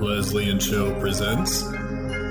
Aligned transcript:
Leslie 0.00 0.48
and 0.48 0.58
Cho 0.58 0.98
presents 0.98 1.60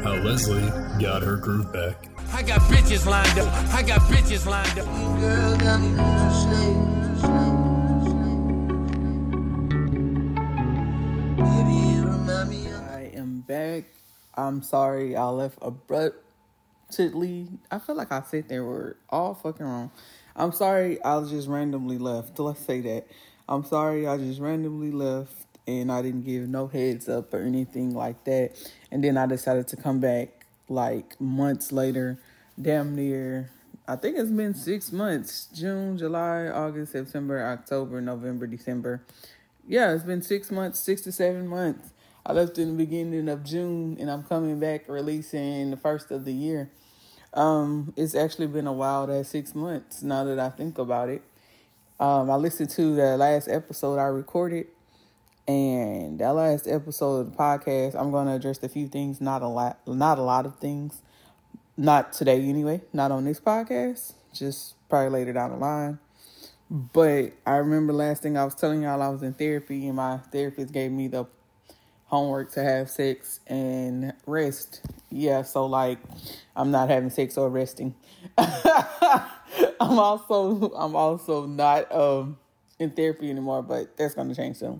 How 0.04 0.16
Leslie 0.24 0.72
Got 1.00 1.22
Her 1.22 1.38
Groove 1.38 1.72
Back. 1.72 2.08
I 2.34 2.42
got 2.42 2.62
bitches 2.62 3.06
lined 3.06 3.38
up. 3.38 3.48
I 3.72 3.84
got 3.84 4.02
bitches 4.02 4.48
lined 4.48 4.80
up. 4.80 4.86
Girl 5.20 5.56
got 5.58 5.80
me 5.80 5.90
losing 5.90 6.32
sleep. 6.34 6.78
Baby, 11.38 11.74
you 11.94 12.02
remind 12.08 12.50
me 12.50 12.72
of 12.72 12.82
I 12.90 13.12
am 13.14 13.42
back. 13.42 13.84
I'm 14.34 14.64
sorry 14.64 15.16
I 15.16 15.26
left 15.26 15.60
abruptly. 15.62 17.48
I 17.70 17.78
feel 17.78 17.96
like 17.96 18.12
I 18.12 18.24
said 18.24 18.50
that 18.50 18.64
word 18.64 18.98
all 19.10 19.36
fucking 19.36 19.66
wrong. 19.66 19.92
I'm 20.36 20.54
sorry 20.54 21.04
I 21.04 21.22
just 21.26 21.48
randomly 21.48 22.00
left. 22.00 22.40
Let's 22.40 22.62
say 22.62 22.82
that. 22.82 23.06
I'm 23.48 23.64
sorry 23.64 24.08
I 24.08 24.18
just 24.18 24.40
randomly 24.40 24.92
left 24.92 25.46
and 25.70 25.92
I 25.92 26.02
didn't 26.02 26.26
give 26.26 26.48
no 26.48 26.68
heads 26.68 27.08
up 27.08 27.34
or 27.34 27.42
anything 27.42 27.94
like 27.94 28.24
that. 28.24 28.58
And 28.92 29.04
then 29.04 29.18
I 29.18 29.26
decided 29.28 29.68
to 29.70 29.76
come 29.78 30.00
back 30.00 30.46
like 30.68 31.20
months 31.22 31.72
later, 31.72 32.20
damn 32.60 32.96
near. 32.96 33.52
I 33.88 33.96
think 33.96 34.18
it's 34.18 34.32
been 34.32 34.54
six 34.54 34.92
months 34.92 35.48
June, 35.54 35.98
July, 35.98 36.48
August, 36.48 36.92
September, 36.92 37.44
October, 37.44 38.02
November, 38.02 38.48
December. 38.48 39.04
Yeah, 39.68 39.94
it's 39.94 40.04
been 40.04 40.22
six 40.24 40.50
months, 40.52 40.80
six 40.80 41.02
to 41.02 41.12
seven 41.12 41.48
months. 41.48 41.92
I 42.26 42.34
left 42.34 42.58
in 42.58 42.78
the 42.78 42.84
beginning 42.86 43.30
of 43.30 43.44
June 43.44 43.98
and 44.00 44.10
I'm 44.10 44.24
coming 44.24 44.60
back 44.60 44.90
releasing 44.90 45.72
the 45.72 45.78
first 45.78 46.12
of 46.12 46.26
the 46.26 46.34
year. 46.34 46.70
Um, 47.34 47.94
it's 47.96 48.16
actually 48.16 48.48
been 48.48 48.68
a 48.68 48.82
ass 48.82 49.30
six 49.30 49.54
months 49.54 50.02
now 50.02 50.24
that 50.24 50.40
I 50.40 50.50
think 50.50 50.78
about 50.80 51.10
it. 51.10 51.22
Um, 52.00 52.32
I 52.32 52.36
listened 52.36 52.70
to 52.72 52.96
the 52.96 53.18
last 53.18 53.48
episode 53.50 54.00
I 54.00 54.06
recorded, 54.06 54.68
and 55.50 56.20
that 56.20 56.30
last 56.36 56.68
episode 56.68 57.22
of 57.22 57.32
the 57.32 57.36
podcast, 57.36 58.00
I'm 58.00 58.12
going 58.12 58.28
to 58.28 58.34
address 58.34 58.62
a 58.62 58.70
few 58.70 58.88
things, 58.88 59.20
not 59.20 59.42
a 59.42 59.48
lot, 59.48 59.80
not 59.88 60.20
a 60.20 60.22
lot 60.22 60.46
of 60.46 60.60
things, 60.60 61.02
not 61.76 62.14
today 62.14 62.40
anyway, 62.44 62.82
not 62.94 63.12
on 63.12 63.26
this 63.26 63.40
podcast, 63.40 64.14
just 64.32 64.76
probably 64.90 65.10
later 65.10 65.34
down 65.34 65.50
the 65.50 65.58
line. 65.58 65.98
But 66.70 67.32
I 67.48 67.56
remember 67.56 67.94
last 67.94 68.22
thing 68.22 68.38
I 68.38 68.46
was 68.46 68.54
telling 68.54 68.84
y'all 68.84 69.02
I 69.02 69.10
was 69.10 69.24
in 69.24 69.34
therapy, 69.34 69.88
and 69.88 69.96
my 69.96 70.18
therapist 70.32 70.72
gave 70.72 70.92
me 70.92 71.08
the 71.08 71.26
homework 72.06 72.52
to 72.52 72.64
have 72.64 72.88
sex 72.88 73.40
and 73.48 74.14
rest. 74.28 74.82
Yeah, 75.10 75.42
so 75.42 75.66
like 75.66 75.98
I'm 76.56 76.70
not 76.70 76.90
having 76.90 77.10
sex 77.10 77.40
or 77.40 77.50
resting. 77.50 77.96
I'm 78.38 79.98
also 79.98 80.72
I'm 80.76 80.96
also 80.96 81.48
not 81.48 81.92
um 81.92 82.38
in 82.78 82.92
therapy 82.92 83.32
anymore, 83.32 83.64
but 83.64 83.98
that's 83.98 84.14
gonna 84.14 84.36
change 84.36 84.58
soon. 84.58 84.80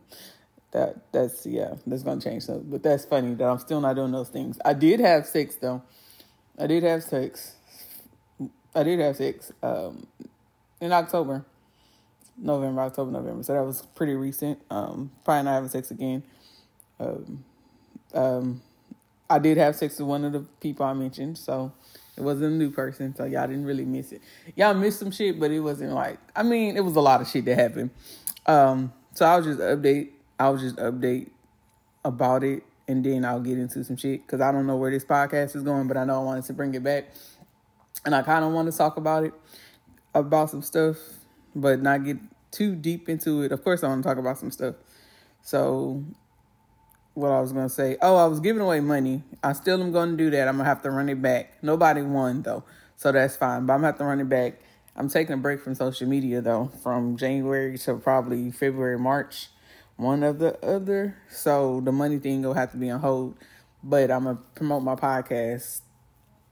That 0.72 1.12
that's 1.12 1.46
yeah, 1.46 1.76
that's 1.88 2.04
gonna 2.04 2.22
change 2.22 2.44
soon. 2.44 2.66
But 2.70 2.84
that's 2.84 3.06
funny 3.06 3.34
that 3.36 3.44
I'm 3.44 3.60
still 3.60 3.82
not 3.82 3.96
doing 3.96 4.12
those 4.12 4.30
things. 4.30 4.60
I 4.64 4.74
did 4.74 5.00
have 5.00 5.26
sex 5.26 5.56
though. 5.56 5.82
I 6.60 6.68
did 6.68 6.84
have 6.84 7.04
sex. 7.04 7.56
I 8.76 8.84
did 8.84 9.00
have 9.00 9.16
sex 9.16 9.52
um 9.64 10.06
in 10.80 10.92
October. 10.92 11.46
November, 12.38 12.82
October, 12.82 13.12
November. 13.12 13.44
So 13.44 13.54
that 13.54 13.64
was 13.64 13.82
pretty 13.96 14.14
recent. 14.14 14.62
Um 14.70 15.12
probably 15.26 15.44
not 15.44 15.54
having 15.56 15.70
sex 15.70 15.90
again. 15.90 16.24
Um 17.00 17.44
um 18.14 18.62
I 19.28 19.40
did 19.40 19.58
have 19.58 19.76
sex 19.76 20.00
with 20.00 20.08
one 20.08 20.24
of 20.26 20.34
the 20.34 20.42
people 20.60 20.86
I 20.86 20.94
mentioned, 20.94 21.38
so 21.38 21.72
it 22.16 22.22
wasn't 22.22 22.54
a 22.54 22.56
new 22.56 22.70
person, 22.70 23.16
so 23.16 23.26
y'all 23.26 23.48
didn't 23.48 23.66
really 23.66 23.86
miss 23.86 24.12
it. 24.12 24.22
Y'all 24.56 24.74
missed 24.74 25.00
some 25.00 25.12
shit, 25.12 25.40
but 25.40 25.50
it 25.50 25.62
wasn't 25.62 25.94
like 25.94 26.20
I 26.36 26.44
mean, 26.44 26.78
it 26.78 26.82
was 26.82 26.96
a 26.96 27.02
lot 27.02 27.22
of 27.22 27.28
shit 27.28 27.46
that 27.46 27.58
happened. 27.58 27.90
Um, 28.46 28.94
so 29.16 29.26
I'll 29.26 29.42
just 29.42 29.60
update. 29.60 30.10
I'll 30.40 30.58
just 30.58 30.78
update 30.78 31.30
about 32.06 32.44
it, 32.44 32.64
and 32.88 33.04
then 33.04 33.26
I'll 33.26 33.42
get 33.42 33.58
into 33.58 33.84
some 33.84 33.98
shit 33.98 34.26
because 34.26 34.42
I 34.42 34.52
don't 34.52 34.66
know 34.66 34.78
where 34.78 34.92
this 34.92 35.06
podcast 35.06 35.56
is 35.56 35.64
going, 35.64 35.88
but 35.88 35.98
I 35.98 36.06
know 36.06 36.22
I 36.22 36.24
wanted 36.24 36.46
to 36.46 36.54
bring 36.54 36.74
it 36.74 36.84
back, 36.84 37.12
and 38.06 38.16
I 38.16 38.22
kind 38.22 38.46
of 38.46 38.54
want 38.54 38.72
to 38.72 38.78
talk 38.78 38.98
about 38.98 39.26
it, 39.26 39.34
about 40.14 40.50
some 40.50 40.62
stuff, 40.62 40.98
but 41.56 41.82
not 41.82 42.06
get 42.06 42.18
too 42.52 42.76
deep 42.76 43.10
into 43.10 43.44
it. 43.44 43.52
Of 43.52 43.64
course, 43.64 43.84
I 43.84 43.88
want 43.88 44.02
to 44.04 44.10
talk 44.10 44.18
about 44.18 44.38
some 44.38 44.52
stuff. 44.52 44.76
So 45.42 46.04
what 47.20 47.32
I 47.32 47.42
was 47.42 47.52
gonna 47.52 47.70
say. 47.70 47.98
Oh, 48.02 48.16
I 48.16 48.26
was 48.26 48.40
giving 48.40 48.62
away 48.62 48.80
money. 48.80 49.24
I 49.44 49.54
still 49.54 49.82
am 49.82 49.92
gonna 49.92 50.16
do 50.16 50.30
that. 50.30 50.48
I'm 50.48 50.58
gonna 50.58 50.70
have 50.70 50.82
to 50.84 50.92
run 50.92 51.10
it 51.10 51.22
back. 51.22 51.62
Nobody 51.62 52.02
won 52.02 52.42
though, 52.42 52.64
so 52.96 53.12
that's 53.12 53.36
fine. 53.36 53.66
But 53.66 53.74
I'm 53.74 53.80
gonna 53.80 53.88
have 53.88 53.98
to 53.98 54.06
run 54.06 54.20
it 54.20 54.30
back. 54.30 54.60
I'm 54.96 55.10
taking 55.10 55.34
a 55.34 55.38
break 55.38 55.62
from 55.62 55.76
social 55.76 56.08
media 56.08 56.42
though, 56.42 56.72
from 56.82 57.18
January 57.18 57.78
to 57.80 57.96
probably 57.96 58.52
February, 58.52 58.98
March, 58.98 59.50
one 60.00 60.24
of 60.24 60.40
the 60.40 60.58
other. 60.66 61.16
So 61.30 61.82
the 61.82 61.92
money 61.92 62.20
thing 62.20 62.42
will 62.42 62.54
have 62.54 62.72
to 62.72 62.78
be 62.78 62.90
on 62.90 63.02
hold. 63.02 63.36
But 63.84 64.10
I'm 64.10 64.24
gonna 64.24 64.40
promote 64.56 64.82
my 64.82 64.96
podcast. 64.96 65.82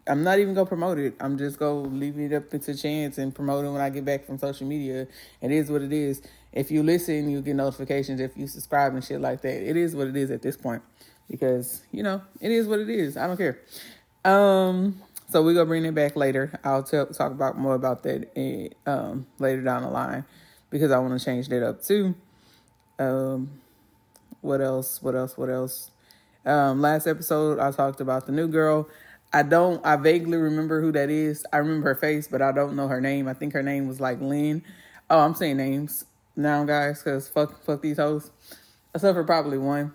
I'm 0.06 0.24
not 0.24 0.40
even 0.40 0.54
gonna 0.54 0.68
promote 0.68 0.98
it. 1.00 1.16
I'm 1.20 1.38
just 1.38 1.58
gonna 1.58 1.88
leave 1.88 2.20
it 2.20 2.34
up 2.34 2.54
into 2.54 2.76
chance 2.76 3.18
and 3.18 3.34
promote 3.34 3.66
it 3.66 3.70
when 3.70 3.82
I 3.82 3.90
get 3.90 4.06
back 4.06 4.26
from 4.26 4.38
social 4.38 4.68
media. 4.68 5.08
It 5.42 5.52
is 5.52 5.70
what 5.72 5.82
it 5.82 5.94
is. 5.94 6.22
If 6.52 6.72
you 6.72 6.84
listen, 6.84 7.30
you 7.30 7.42
get 7.42 7.56
notifications. 7.56 8.20
If 8.20 8.38
you 8.38 8.48
subscribe 8.48 8.94
and 8.94 9.04
shit 9.04 9.22
like 9.22 9.42
that, 9.42 9.70
it 9.70 9.78
is 9.78 9.96
what 9.96 10.08
it 10.08 10.16
is 10.16 10.30
at 10.30 10.42
this 10.42 10.58
point. 10.58 10.82
Because 11.30 11.84
you 11.92 12.04
know, 12.04 12.22
it 12.42 12.52
is 12.52 12.68
what 12.68 12.80
it 12.80 12.90
is. 12.90 13.16
I 13.18 13.28
don't 13.28 13.38
care. 13.38 13.60
Um, 14.26 15.02
so 15.30 15.42
we're 15.42 15.54
gonna 15.54 15.66
bring 15.66 15.86
it 15.86 15.96
back 15.96 16.18
later. 16.18 16.60
I'll 16.64 16.84
tell, 16.84 17.06
talk 17.08 17.32
about 17.32 17.58
more 17.58 17.76
about 17.76 18.04
that 18.04 18.30
in, 18.36 18.74
um 18.86 19.26
later 19.40 19.62
down 19.62 19.84
the 19.84 19.90
line 19.90 20.26
because 20.70 20.92
I 20.92 21.00
want 21.00 21.18
to 21.18 21.24
change 21.24 21.48
that 21.48 21.64
up 21.64 21.82
too. 21.82 22.16
Um, 23.00 23.62
what 24.42 24.62
else? 24.62 25.02
What 25.02 25.16
else? 25.16 25.38
What 25.38 25.50
else? 25.50 25.92
Um, 26.46 26.82
last 26.82 27.08
episode 27.08 27.60
I 27.60 27.72
talked 27.72 28.00
about 28.00 28.26
the 28.26 28.32
new 28.32 28.48
girl. 28.48 28.88
I 29.34 29.44
don't. 29.44 29.86
I 29.86 29.98
vaguely 29.98 30.38
remember 30.38 30.82
who 30.82 30.92
that 30.94 31.10
is. 31.10 31.46
I 31.52 31.58
remember 31.58 31.90
her 31.90 31.96
face, 31.96 32.28
but 32.28 32.42
I 32.42 32.52
don't 32.52 32.76
know 32.76 32.88
her 32.88 33.02
name. 33.02 33.28
I 33.28 33.34
think 33.34 33.54
her 33.54 33.64
name 33.64 33.88
was 33.88 34.00
like 34.00 34.22
Lynn. 34.22 34.64
Oh, 35.10 35.20
I'm 35.20 35.36
saying 35.36 35.58
names 35.58 36.06
now, 36.36 36.64
guys, 36.64 37.04
because 37.04 37.28
fuck, 37.28 37.64
fuck 37.64 37.82
these 37.82 37.98
hoes. 37.98 38.32
Except 38.96 39.16
for 39.16 39.24
probably 39.24 39.58
one. 39.58 39.94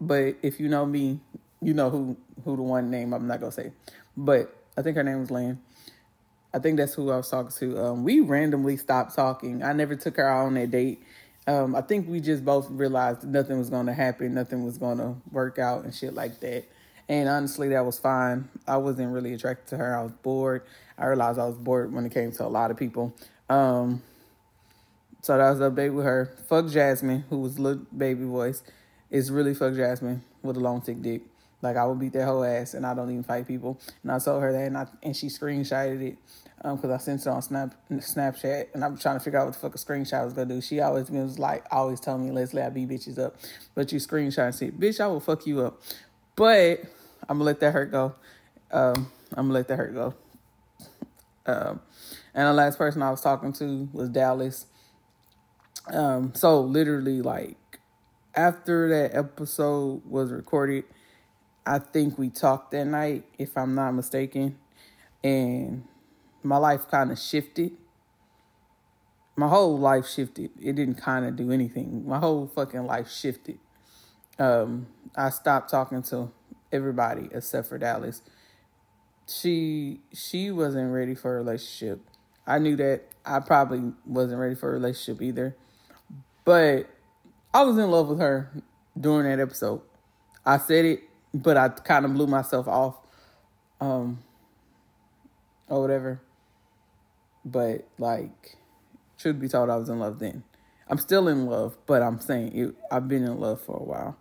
But 0.00 0.36
if 0.42 0.60
you 0.60 0.68
know 0.68 0.86
me, 0.86 1.20
you 1.60 1.74
know 1.74 1.90
who 1.90 2.16
who 2.44 2.56
the 2.56 2.62
one 2.62 2.90
name 2.90 3.12
I'm 3.12 3.26
not 3.26 3.40
gonna 3.40 3.52
say. 3.52 3.72
But 4.16 4.54
I 4.76 4.82
think 4.82 4.96
her 4.96 5.02
name 5.02 5.20
was 5.20 5.30
Lynn. 5.30 5.60
I 6.52 6.58
think 6.58 6.78
that's 6.78 6.94
who 6.94 7.10
I 7.10 7.16
was 7.16 7.30
talking 7.30 7.52
to. 7.58 7.78
Um, 7.78 8.04
we 8.04 8.20
randomly 8.20 8.76
stopped 8.76 9.14
talking. 9.14 9.62
I 9.62 9.72
never 9.72 9.94
took 9.94 10.16
her 10.16 10.28
out 10.28 10.46
on 10.46 10.54
that 10.54 10.70
date. 10.70 11.00
Um, 11.50 11.74
I 11.74 11.80
think 11.80 12.08
we 12.08 12.20
just 12.20 12.44
both 12.44 12.70
realized 12.70 13.24
nothing 13.24 13.58
was 13.58 13.70
gonna 13.70 13.92
happen, 13.92 14.34
nothing 14.34 14.64
was 14.64 14.78
gonna 14.78 15.16
work 15.32 15.58
out 15.58 15.82
and 15.82 15.92
shit 15.92 16.14
like 16.14 16.38
that. 16.38 16.64
And 17.08 17.28
honestly, 17.28 17.70
that 17.70 17.84
was 17.84 17.98
fine. 17.98 18.48
I 18.68 18.76
wasn't 18.76 19.12
really 19.12 19.34
attracted 19.34 19.66
to 19.70 19.76
her. 19.78 19.98
I 19.98 20.04
was 20.04 20.12
bored. 20.22 20.62
I 20.96 21.06
realized 21.06 21.40
I 21.40 21.46
was 21.46 21.56
bored 21.56 21.92
when 21.92 22.06
it 22.06 22.12
came 22.12 22.30
to 22.30 22.44
a 22.44 22.46
lot 22.46 22.70
of 22.70 22.76
people. 22.76 23.12
Um, 23.48 24.00
so 25.22 25.36
that 25.36 25.50
was 25.50 25.58
the 25.58 25.72
update 25.72 25.92
with 25.92 26.04
her. 26.04 26.36
Fuck 26.46 26.68
Jasmine, 26.68 27.24
who 27.28 27.40
was 27.40 27.58
little 27.58 27.84
baby 27.98 28.26
voice. 28.26 28.62
It's 29.10 29.28
really 29.28 29.54
fuck 29.54 29.74
Jasmine 29.74 30.22
with 30.42 30.56
a 30.56 30.60
long 30.60 30.82
thick 30.82 31.02
dick. 31.02 31.22
Like 31.62 31.76
I 31.76 31.84
would 31.84 31.98
beat 31.98 32.12
that 32.12 32.26
whole 32.26 32.44
ass, 32.44 32.74
and 32.74 32.86
I 32.86 32.94
don't 32.94 33.10
even 33.10 33.24
fight 33.24 33.48
people. 33.48 33.80
And 34.04 34.12
I 34.12 34.20
told 34.20 34.40
her 34.40 34.52
that, 34.52 34.66
and 34.68 34.78
I 34.78 34.86
and 35.02 35.16
she 35.16 35.26
screenshotted 35.26 36.00
it 36.00 36.18
because 36.62 36.84
um, 36.84 36.92
I 36.92 36.98
sent 36.98 37.22
it 37.22 37.26
on 37.26 37.40
Snap 37.40 37.74
Snapchat, 37.90 38.74
and 38.74 38.84
I'm 38.84 38.98
trying 38.98 39.16
to 39.16 39.24
figure 39.24 39.38
out 39.38 39.46
what 39.46 39.54
the 39.54 39.60
fuck 39.60 39.74
a 39.74 39.78
screenshot 39.78 40.24
was 40.24 40.34
gonna 40.34 40.54
do. 40.54 40.60
She 40.60 40.80
always 40.80 41.10
was 41.10 41.38
like, 41.38 41.64
always 41.70 42.00
telling 42.00 42.24
me, 42.24 42.32
Leslie, 42.32 42.60
I 42.60 42.68
beat 42.68 42.88
bitches 42.88 43.18
up, 43.18 43.36
but 43.74 43.90
you 43.92 43.98
screenshot 43.98 44.44
and 44.44 44.54
say, 44.54 44.70
bitch, 44.70 45.00
I 45.00 45.06
will 45.06 45.20
fuck 45.20 45.46
you 45.46 45.62
up. 45.62 45.80
But 46.36 46.82
I'm 47.28 47.38
gonna 47.38 47.44
let 47.44 47.60
that 47.60 47.72
hurt 47.72 47.90
go. 47.90 48.14
Um, 48.70 49.10
I'm 49.30 49.46
gonna 49.46 49.54
let 49.54 49.68
that 49.68 49.76
hurt 49.76 49.94
go. 49.94 50.14
Um, 51.46 51.80
and 52.34 52.46
the 52.46 52.52
last 52.52 52.76
person 52.76 53.02
I 53.02 53.10
was 53.10 53.22
talking 53.22 53.52
to 53.54 53.88
was 53.92 54.10
Dallas. 54.10 54.66
Um, 55.86 56.34
so 56.34 56.60
literally 56.60 57.22
like 57.22 57.56
after 58.34 58.88
that 58.90 59.16
episode 59.16 60.02
was 60.04 60.30
recorded, 60.30 60.84
I 61.64 61.78
think 61.78 62.18
we 62.18 62.28
talked 62.28 62.72
that 62.72 62.84
night, 62.84 63.24
if 63.38 63.56
I'm 63.56 63.74
not 63.74 63.92
mistaken, 63.92 64.58
and 65.24 65.84
my 66.42 66.56
life 66.56 66.88
kind 66.88 67.10
of 67.10 67.18
shifted. 67.18 67.72
My 69.36 69.48
whole 69.48 69.78
life 69.78 70.06
shifted. 70.06 70.50
It 70.60 70.74
didn't 70.74 70.96
kind 70.96 71.24
of 71.24 71.36
do 71.36 71.50
anything. 71.50 72.06
My 72.06 72.18
whole 72.18 72.46
fucking 72.46 72.84
life 72.84 73.10
shifted. 73.10 73.58
Um, 74.38 74.86
I 75.16 75.30
stopped 75.30 75.70
talking 75.70 76.02
to 76.04 76.30
everybody 76.72 77.28
except 77.32 77.68
for 77.68 77.78
Dallas. 77.78 78.22
She 79.26 80.00
she 80.12 80.50
wasn't 80.50 80.92
ready 80.92 81.14
for 81.14 81.34
a 81.34 81.38
relationship. 81.38 82.00
I 82.46 82.58
knew 82.58 82.76
that. 82.76 83.02
I 83.24 83.40
probably 83.40 83.92
wasn't 84.06 84.40
ready 84.40 84.54
for 84.54 84.70
a 84.70 84.72
relationship 84.72 85.22
either. 85.22 85.56
But 86.44 86.86
I 87.52 87.62
was 87.62 87.78
in 87.78 87.90
love 87.90 88.08
with 88.08 88.18
her 88.18 88.50
during 88.98 89.28
that 89.28 89.40
episode. 89.40 89.82
I 90.44 90.58
said 90.58 90.84
it, 90.84 91.02
but 91.34 91.56
I 91.56 91.68
kind 91.68 92.04
of 92.04 92.14
blew 92.14 92.26
myself 92.26 92.66
off, 92.66 92.96
um, 93.80 94.20
or 95.68 95.80
whatever. 95.82 96.20
But 97.44 97.86
like, 97.98 98.56
truth 99.18 99.40
be 99.40 99.48
told, 99.48 99.70
I 99.70 99.76
was 99.76 99.88
in 99.88 99.98
love 99.98 100.18
then. 100.18 100.44
I'm 100.88 100.98
still 100.98 101.28
in 101.28 101.46
love, 101.46 101.78
but 101.86 102.02
I'm 102.02 102.20
saying 102.20 102.56
it, 102.56 102.74
I've 102.90 103.08
been 103.08 103.24
in 103.24 103.38
love 103.38 103.60
for 103.60 103.76
a 103.76 103.82
while, 103.82 104.16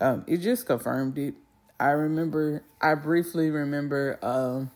Um, 0.00 0.24
it 0.28 0.38
just 0.38 0.66
confirmed 0.66 1.18
it. 1.18 1.34
I 1.80 1.90
remember, 1.90 2.62
I 2.80 2.94
briefly 2.94 3.50
remember 3.50 4.18
um, 4.22 4.70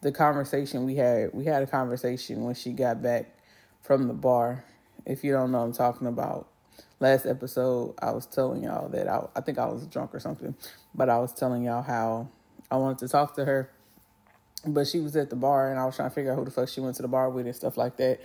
the 0.00 0.12
conversation 0.12 0.84
we 0.84 0.96
had. 0.96 1.30
We 1.34 1.44
had 1.44 1.62
a 1.62 1.66
conversation 1.66 2.42
when 2.44 2.54
she 2.54 2.72
got 2.72 3.02
back 3.02 3.36
from 3.82 4.08
the 4.08 4.14
bar. 4.14 4.64
If 5.04 5.22
you 5.22 5.32
don't 5.32 5.52
know, 5.52 5.60
I'm 5.60 5.72
talking 5.72 6.06
about 6.06 6.48
last 7.00 7.26
episode. 7.26 7.94
I 8.00 8.10
was 8.12 8.26
telling 8.26 8.64
y'all 8.64 8.88
that 8.88 9.08
I, 9.08 9.26
I 9.36 9.40
think 9.42 9.58
I 9.58 9.66
was 9.66 9.86
drunk 9.86 10.14
or 10.14 10.20
something, 10.20 10.54
but 10.94 11.10
I 11.10 11.18
was 11.18 11.32
telling 11.32 11.64
y'all 11.64 11.82
how 11.82 12.28
I 12.70 12.76
wanted 12.76 12.98
to 12.98 13.08
talk 13.08 13.36
to 13.36 13.44
her, 13.44 13.70
but 14.66 14.86
she 14.86 15.00
was 15.00 15.16
at 15.16 15.30
the 15.30 15.36
bar 15.36 15.70
and 15.70 15.78
I 15.78 15.84
was 15.84 15.96
trying 15.96 16.08
to 16.08 16.14
figure 16.14 16.32
out 16.32 16.36
who 16.36 16.44
the 16.44 16.50
fuck 16.50 16.68
she 16.68 16.80
went 16.80 16.96
to 16.96 17.02
the 17.02 17.08
bar 17.08 17.30
with 17.30 17.46
and 17.46 17.54
stuff 17.54 17.76
like 17.76 17.96
that, 17.96 18.20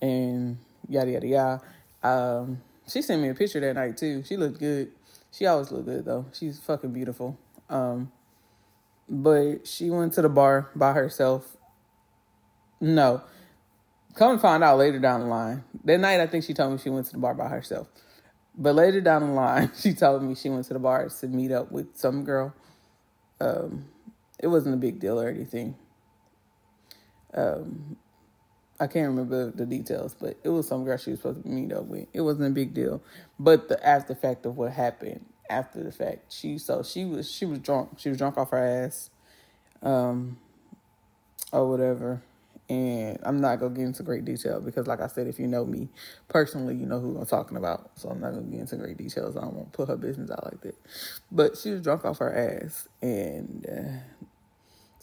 and 0.00 0.58
yada 0.88 1.10
yada 1.10 1.26
yada. 1.26 1.62
Um, 2.02 2.62
she 2.86 3.02
sent 3.02 3.22
me 3.22 3.28
a 3.28 3.34
picture 3.34 3.60
that 3.60 3.74
night 3.74 3.96
too. 3.96 4.22
She 4.24 4.36
looked 4.36 4.58
good. 4.58 4.92
She 5.32 5.46
always 5.46 5.70
looked 5.70 5.86
good 5.86 6.04
though. 6.04 6.26
She's 6.32 6.58
fucking 6.58 6.92
beautiful. 6.92 7.38
Um, 7.68 8.12
but 9.08 9.66
she 9.66 9.90
went 9.90 10.12
to 10.14 10.22
the 10.22 10.28
bar 10.28 10.70
by 10.74 10.92
herself. 10.92 11.56
No, 12.80 13.22
come 14.14 14.38
find 14.38 14.62
out 14.62 14.78
later 14.78 14.98
down 14.98 15.20
the 15.20 15.26
line. 15.26 15.64
That 15.84 15.98
night, 15.98 16.20
I 16.20 16.26
think 16.26 16.44
she 16.44 16.54
told 16.54 16.72
me 16.72 16.78
she 16.78 16.90
went 16.90 17.06
to 17.06 17.12
the 17.12 17.18
bar 17.18 17.34
by 17.34 17.48
herself. 17.48 17.88
But 18.56 18.74
later 18.74 19.00
down 19.00 19.22
the 19.22 19.32
line, 19.32 19.70
she 19.78 19.94
told 19.94 20.22
me 20.22 20.34
she 20.34 20.50
went 20.50 20.66
to 20.66 20.74
the 20.74 20.78
bar 20.78 21.08
to 21.08 21.26
meet 21.26 21.52
up 21.52 21.72
with 21.72 21.96
some 21.96 22.24
girl. 22.24 22.54
Um, 23.40 23.86
it 24.44 24.48
wasn't 24.48 24.74
a 24.74 24.76
big 24.76 25.00
deal 25.00 25.18
or 25.18 25.26
anything. 25.26 25.74
Um, 27.32 27.96
I 28.78 28.86
can't 28.86 29.08
remember 29.08 29.50
the 29.50 29.64
details, 29.64 30.14
but 30.20 30.36
it 30.44 30.50
was 30.50 30.68
some 30.68 30.84
girl 30.84 30.98
she 30.98 31.12
was 31.12 31.20
supposed 31.20 31.42
to 31.42 31.48
meet 31.48 31.72
up 31.72 31.86
with. 31.86 32.08
It 32.12 32.20
wasn't 32.20 32.48
a 32.48 32.50
big 32.50 32.74
deal, 32.74 33.02
but 33.38 33.70
the 33.70 33.84
after 33.86 34.14
fact 34.14 34.44
of 34.44 34.58
what 34.58 34.72
happened 34.72 35.24
after 35.48 35.82
the 35.82 35.90
fact, 35.90 36.30
she 36.30 36.58
so 36.58 36.82
she 36.82 37.06
was 37.06 37.30
she 37.30 37.46
was 37.46 37.60
drunk. 37.60 37.98
She 37.98 38.10
was 38.10 38.18
drunk 38.18 38.36
off 38.36 38.50
her 38.50 38.58
ass, 38.58 39.08
um, 39.82 40.36
or 41.50 41.70
whatever. 41.70 42.20
And 42.68 43.18
I'm 43.22 43.40
not 43.40 43.60
gonna 43.60 43.74
get 43.74 43.84
into 43.84 44.02
great 44.02 44.24
detail 44.26 44.60
because, 44.60 44.86
like 44.86 45.00
I 45.00 45.06
said, 45.06 45.26
if 45.26 45.38
you 45.38 45.46
know 45.46 45.64
me 45.64 45.88
personally, 46.28 46.74
you 46.74 46.86
know 46.86 47.00
who 47.00 47.16
I'm 47.18 47.26
talking 47.26 47.56
about. 47.56 47.90
So 47.96 48.10
I'm 48.10 48.20
not 48.20 48.32
gonna 48.32 48.42
get 48.42 48.60
into 48.60 48.76
great 48.76 48.98
details. 48.98 49.36
I 49.36 49.42
don't 49.42 49.54
want 49.54 49.72
to 49.72 49.76
put 49.76 49.88
her 49.88 49.96
business 49.96 50.30
out 50.30 50.44
like 50.44 50.60
that. 50.62 50.76
But 51.30 51.56
she 51.56 51.70
was 51.70 51.82
drunk 51.82 52.04
off 52.04 52.18
her 52.18 52.34
ass, 52.34 52.88
and 53.02 53.66
uh, 53.70 54.24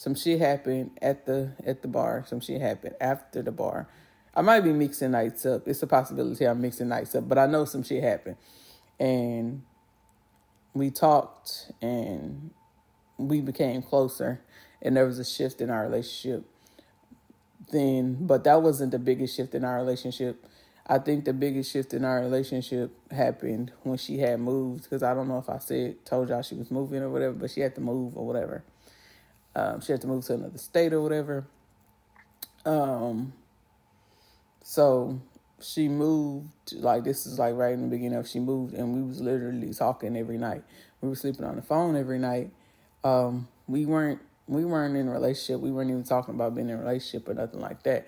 some 0.02 0.16
shit 0.16 0.40
happened 0.40 0.98
at 1.00 1.28
the 1.28 1.52
at 1.64 1.84
the 1.84 1.88
bar. 1.88 2.26
Some 2.28 2.40
shit 2.40 2.60
happened 2.60 2.96
after 3.00 3.44
the 3.44 3.52
bar. 3.52 3.88
I 4.36 4.42
might 4.42 4.62
be 4.62 4.74
mixing 4.74 5.12
nights 5.12 5.46
up. 5.46 5.68
It's 5.68 5.84
a 5.84 5.86
possibility 5.86 6.44
I'm 6.44 6.60
mixing 6.60 6.88
nights 6.88 7.14
up, 7.14 7.30
but 7.30 7.38
I 7.38 7.46
know 7.46 7.66
some 7.66 7.84
shit 7.84 8.02
happened, 8.02 8.38
and 9.00 9.62
we 10.74 10.90
talked 10.90 11.72
and 11.84 12.50
we 13.20 13.42
became 13.42 13.84
closer, 13.84 14.42
and 14.82 14.98
there 14.98 15.06
was 15.06 15.20
a 15.20 15.24
shift 15.24 15.62
in 15.62 15.70
our 15.70 15.84
relationship. 15.84 16.46
Then, 17.72 18.26
but 18.26 18.44
that 18.46 18.64
wasn't 18.64 18.94
the 18.94 19.00
biggest 19.00 19.36
shift 19.36 19.54
in 19.54 19.64
our 19.64 19.76
relationship. 19.76 20.48
I 20.88 20.98
think 20.98 21.26
the 21.26 21.34
biggest 21.34 21.72
shift 21.72 21.94
in 21.94 22.06
our 22.06 22.22
relationship 22.22 22.90
happened 23.12 23.72
when 23.84 24.00
she 24.00 24.18
had 24.18 24.40
moved. 24.40 24.86
Because 24.86 25.04
I 25.04 25.14
don't 25.14 25.28
know 25.28 25.38
if 25.38 25.48
I 25.48 25.60
said 25.60 26.04
told 26.06 26.30
y'all 26.30 26.42
she 26.42 26.56
was 26.56 26.72
moving 26.72 27.04
or 27.04 27.10
whatever, 27.12 27.34
but 27.34 27.52
she 27.52 27.62
had 27.62 27.76
to 27.76 27.82
move 27.82 28.18
or 28.18 28.26
whatever. 28.26 28.64
Um, 29.56 29.82
she 29.82 29.92
had 29.92 30.02
to 30.02 30.08
move 30.08 30.26
to 30.26 30.34
another 30.34 30.58
state 30.58 30.94
or 30.94 31.02
whatever. 31.02 31.46
Um, 32.66 33.34
so 34.64 35.20
she 35.62 35.88
moved 35.88 36.74
like 36.74 37.04
this 37.04 37.26
is 37.26 37.38
like 37.40 37.56
right 37.56 37.74
in 37.74 37.82
the 37.82 37.88
beginning 37.88 38.18
of 38.18 38.28
she 38.28 38.40
moved 38.40 38.74
and 38.74 38.94
we 38.94 39.02
was 39.02 39.20
literally 39.22 39.74
talking 39.74 40.16
every 40.18 40.38
night. 40.38 40.64
We 41.02 41.10
were 41.10 41.16
sleeping 41.16 41.46
on 41.46 41.56
the 41.56 41.62
phone 41.62 41.96
every 41.96 42.20
night. 42.20 42.52
Um, 43.04 43.48
we 43.68 43.86
weren't 43.86 44.22
we 44.48 44.66
weren't 44.66 44.96
in 44.96 45.08
a 45.08 45.12
relationship. 45.12 45.62
We 45.62 45.72
weren't 45.72 45.90
even 45.90 46.04
talking 46.04 46.36
about 46.36 46.56
being 46.56 46.70
in 46.70 46.76
a 46.76 46.80
relationship 46.80 47.28
or 47.28 47.34
nothing 47.34 47.60
like 47.60 47.84
that. 47.84 48.08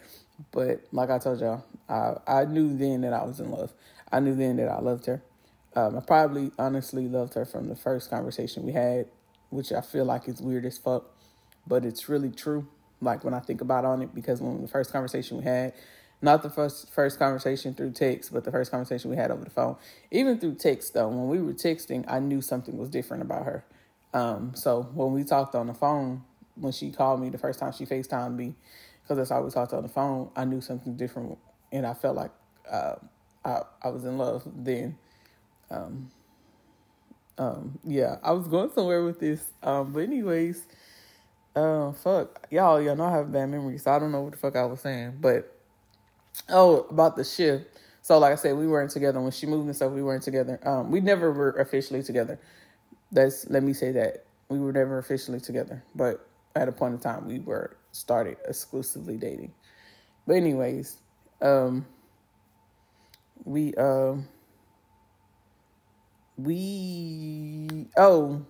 But 0.52 0.82
like 0.92 1.10
I 1.10 1.20
told 1.20 1.40
y'all, 1.40 1.64
I 1.90 2.16
I 2.28 2.46
knew 2.46 2.76
then 2.76 3.02
that 3.02 3.14
I 3.14 3.24
was 3.24 3.40
in 3.40 3.52
love. 3.52 3.74
I 4.12 4.20
knew 4.20 4.36
then 4.36 4.58
that 4.58 4.70
I 4.70 4.80
loved 4.80 5.06
her. 5.08 5.24
Um, 5.76 5.98
I 5.98 6.02
probably 6.02 6.52
honestly 6.60 7.08
loved 7.08 7.34
her 7.34 7.46
from 7.46 7.68
the 7.68 7.76
first 7.76 8.10
conversation 8.12 8.64
we 8.64 8.74
had, 8.74 9.08
which 9.50 9.72
I 9.72 9.82
feel 9.82 10.06
like 10.06 10.28
is 10.28 10.40
weird 10.40 10.66
as 10.66 10.78
fuck 10.78 11.13
but 11.68 11.86
it's 11.86 12.10
really 12.10 12.32
true. 12.32 12.68
Like 13.02 13.24
when 13.24 13.34
I 13.34 13.40
think 13.40 13.62
about 13.62 13.86
on 13.86 14.02
it, 14.02 14.14
because 14.16 14.42
when 14.42 14.62
the 14.62 14.68
first 14.68 14.92
conversation 14.92 15.38
we 15.38 15.44
had, 15.44 15.74
not 16.22 16.42
the 16.42 16.50
first 16.50 16.92
first 16.94 17.20
conversation 17.20 17.74
through 17.74 17.92
text, 17.92 18.32
but 18.32 18.46
the 18.46 18.52
first 18.52 18.72
conversation 18.72 19.10
we 19.10 19.18
had 19.18 19.30
over 19.30 19.44
the 19.44 19.50
phone. 19.50 19.76
Even 20.12 20.40
through 20.40 20.56
text 20.56 20.94
though, 20.94 21.08
when 21.10 21.28
we 21.28 21.40
were 21.40 21.54
texting, 21.54 22.06
I 22.08 22.20
knew 22.20 22.42
something 22.42 22.78
was 22.78 22.90
different 22.90 23.24
about 23.24 23.46
her. 23.46 23.66
Um, 24.14 24.54
so 24.56 24.84
when 24.94 25.12
we 25.12 25.24
talked 25.24 25.56
on 25.56 25.68
the 25.68 25.74
phone, 25.74 26.24
when 26.56 26.72
she 26.72 26.92
called 26.92 27.20
me 27.20 27.30
the 27.30 27.38
first 27.38 27.60
time 27.60 27.74
she 27.74 27.86
FaceTimed 27.86 28.36
me, 28.36 28.56
because 29.02 29.18
that's 29.18 29.32
how 29.32 29.42
we 29.42 29.50
talked 29.50 29.74
on 29.74 29.84
the 29.84 29.90
phone, 29.90 30.30
I 30.36 30.46
knew 30.46 30.62
something 30.62 30.96
different, 30.96 31.38
and 31.72 31.86
I 31.86 31.94
felt 31.94 32.16
like 32.16 32.32
uh, 32.72 32.96
I 33.44 33.62
I 33.82 33.90
was 33.90 34.06
in 34.06 34.18
love 34.18 34.44
then. 34.56 34.98
Um, 35.70 36.12
um, 37.38 37.80
yeah, 37.84 38.18
I 38.24 38.32
was 38.32 38.48
going 38.48 38.72
somewhere 38.72 39.04
with 39.04 39.20
this. 39.20 39.44
Um, 39.64 39.92
but 39.92 40.02
anyways, 40.04 40.68
uh, 41.56 41.92
fuck, 41.92 42.48
y'all, 42.50 42.82
y'all 42.82 42.96
know 42.96 43.06
I 43.06 43.12
have 43.12 43.32
bad 43.32 43.50
memory, 43.50 43.78
so 43.78 43.92
I 43.92 44.00
don't 44.00 44.12
know 44.12 44.22
what 44.22 44.32
the 44.32 44.38
fuck 44.38 44.56
I 44.56 44.66
was 44.66 44.82
saying. 44.82 45.18
But 45.22 45.56
oh, 46.50 46.82
about 46.90 47.16
the 47.16 47.24
shift. 47.24 47.68
So, 48.02 48.18
like 48.20 48.34
I 48.34 48.36
said, 48.36 48.58
we 48.58 48.68
weren't 48.68 48.92
together 48.92 49.22
when 49.22 49.32
she 49.32 49.46
moved 49.46 49.68
and 49.68 49.76
stuff. 49.76 49.92
We 49.92 50.04
weren't 50.04 50.24
together. 50.24 50.60
Um, 50.68 50.92
we 50.92 51.00
never 51.00 51.32
were 51.32 51.52
officially 51.52 52.04
together. 52.04 52.40
That's 53.12 53.50
let 53.50 53.64
me 53.64 53.74
say 53.74 53.92
that 53.92 54.26
we 54.50 54.60
were 54.60 54.74
never 54.74 54.98
officially 54.98 55.40
together, 55.40 55.84
but 55.96 56.28
at 56.56 56.68
a 56.68 56.72
point 56.72 56.96
in 56.96 57.00
time, 57.00 57.28
we 57.28 57.40
were 57.40 57.78
started 57.92 58.38
exclusively 58.48 59.18
dating. 59.18 59.54
But 60.28 60.36
anyways, 60.38 60.98
um, 61.42 61.86
we 63.46 63.74
um, 63.76 64.28
we 66.38 67.88
oh 67.98 68.46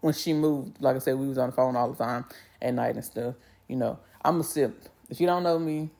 when 0.00 0.14
she 0.14 0.32
moved, 0.32 0.80
like 0.80 0.96
I 0.96 0.98
said, 0.98 1.18
we 1.18 1.28
was 1.28 1.38
on 1.38 1.50
the 1.50 1.56
phone 1.56 1.76
all 1.76 1.90
the 1.90 2.02
time 2.02 2.24
at 2.60 2.74
night 2.74 2.94
and 2.94 3.04
stuff. 3.04 3.34
You 3.68 3.76
know, 3.76 3.98
I'm 4.24 4.40
a 4.40 4.44
simp. 4.44 4.76
If 5.08 5.20
you 5.20 5.26
don't 5.26 5.42
know 5.42 5.58
me, 5.58 5.90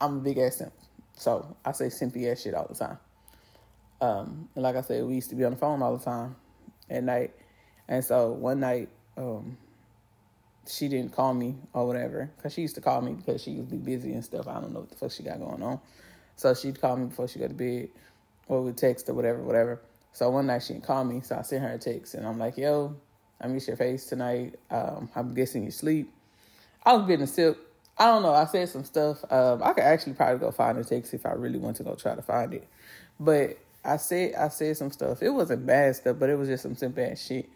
I'm 0.00 0.18
a 0.18 0.20
big 0.20 0.38
ass 0.38 0.56
simp. 0.56 0.72
So 1.16 1.56
I 1.64 1.72
say 1.72 1.86
simpy 1.86 2.30
ass 2.30 2.42
shit 2.42 2.54
all 2.54 2.66
the 2.68 2.74
time. 2.74 2.98
Um, 4.00 4.48
and 4.54 4.62
like 4.62 4.76
I 4.76 4.82
said, 4.82 5.04
we 5.04 5.14
used 5.14 5.30
to 5.30 5.36
be 5.36 5.44
on 5.44 5.52
the 5.52 5.56
phone 5.56 5.82
all 5.82 5.96
the 5.96 6.04
time 6.04 6.36
at 6.90 7.04
night. 7.04 7.32
And 7.88 8.04
so 8.04 8.32
one 8.32 8.60
night, 8.60 8.88
um, 9.16 9.56
she 10.66 10.88
didn't 10.88 11.12
call 11.12 11.34
me 11.34 11.56
or 11.72 11.86
whatever, 11.86 12.30
because 12.36 12.54
she 12.54 12.62
used 12.62 12.74
to 12.74 12.80
call 12.80 13.02
me 13.02 13.12
because 13.12 13.42
she 13.42 13.54
would 13.56 13.70
be 13.70 13.76
busy 13.76 14.12
and 14.12 14.24
stuff. 14.24 14.48
I 14.48 14.54
don't 14.60 14.72
know 14.72 14.80
what 14.80 14.90
the 14.90 14.96
fuck 14.96 15.12
she 15.12 15.22
got 15.22 15.38
going 15.38 15.62
on. 15.62 15.78
So 16.36 16.54
she'd 16.54 16.80
call 16.80 16.96
me 16.96 17.06
before 17.06 17.28
she 17.28 17.38
got 17.38 17.48
to 17.48 17.54
bed 17.54 17.88
or 18.48 18.62
would 18.62 18.76
text 18.76 19.08
or 19.08 19.14
whatever, 19.14 19.42
whatever. 19.42 19.80
So 20.12 20.30
one 20.30 20.46
night 20.46 20.62
she 20.62 20.72
didn't 20.72 20.84
call 20.84 21.04
me, 21.04 21.20
so 21.20 21.36
I 21.36 21.42
sent 21.42 21.62
her 21.62 21.72
a 21.72 21.78
text 21.78 22.14
and 22.14 22.26
I'm 22.26 22.38
like, 22.38 22.56
yo, 22.56 22.96
I 23.44 23.46
miss 23.46 23.68
your 23.68 23.76
face 23.76 24.06
tonight. 24.06 24.54
Um, 24.70 25.10
I'm 25.14 25.34
guessing 25.34 25.64
you 25.64 25.70
sleep. 25.70 26.10
I 26.82 26.94
was 26.94 27.06
being 27.06 27.20
a 27.20 27.26
sip. 27.26 27.58
I 27.98 28.06
don't 28.06 28.22
know. 28.22 28.32
I 28.32 28.46
said 28.46 28.70
some 28.70 28.84
stuff. 28.84 29.22
Um, 29.30 29.62
I 29.62 29.74
could 29.74 29.84
actually 29.84 30.14
probably 30.14 30.38
go 30.38 30.50
find 30.50 30.78
the 30.78 30.84
text 30.84 31.12
if 31.12 31.26
I 31.26 31.32
really 31.32 31.58
want 31.58 31.76
to 31.76 31.82
go 31.82 31.94
try 31.94 32.14
to 32.14 32.22
find 32.22 32.54
it. 32.54 32.66
But 33.20 33.58
I 33.84 33.98
said 33.98 34.34
I 34.34 34.48
said 34.48 34.78
some 34.78 34.90
stuff. 34.90 35.22
It 35.22 35.28
wasn't 35.28 35.66
bad 35.66 35.94
stuff, 35.94 36.16
but 36.18 36.30
it 36.30 36.38
was 36.38 36.48
just 36.48 36.62
some 36.62 36.74
simple 36.74 37.04
ass 37.04 37.22
shit. 37.22 37.50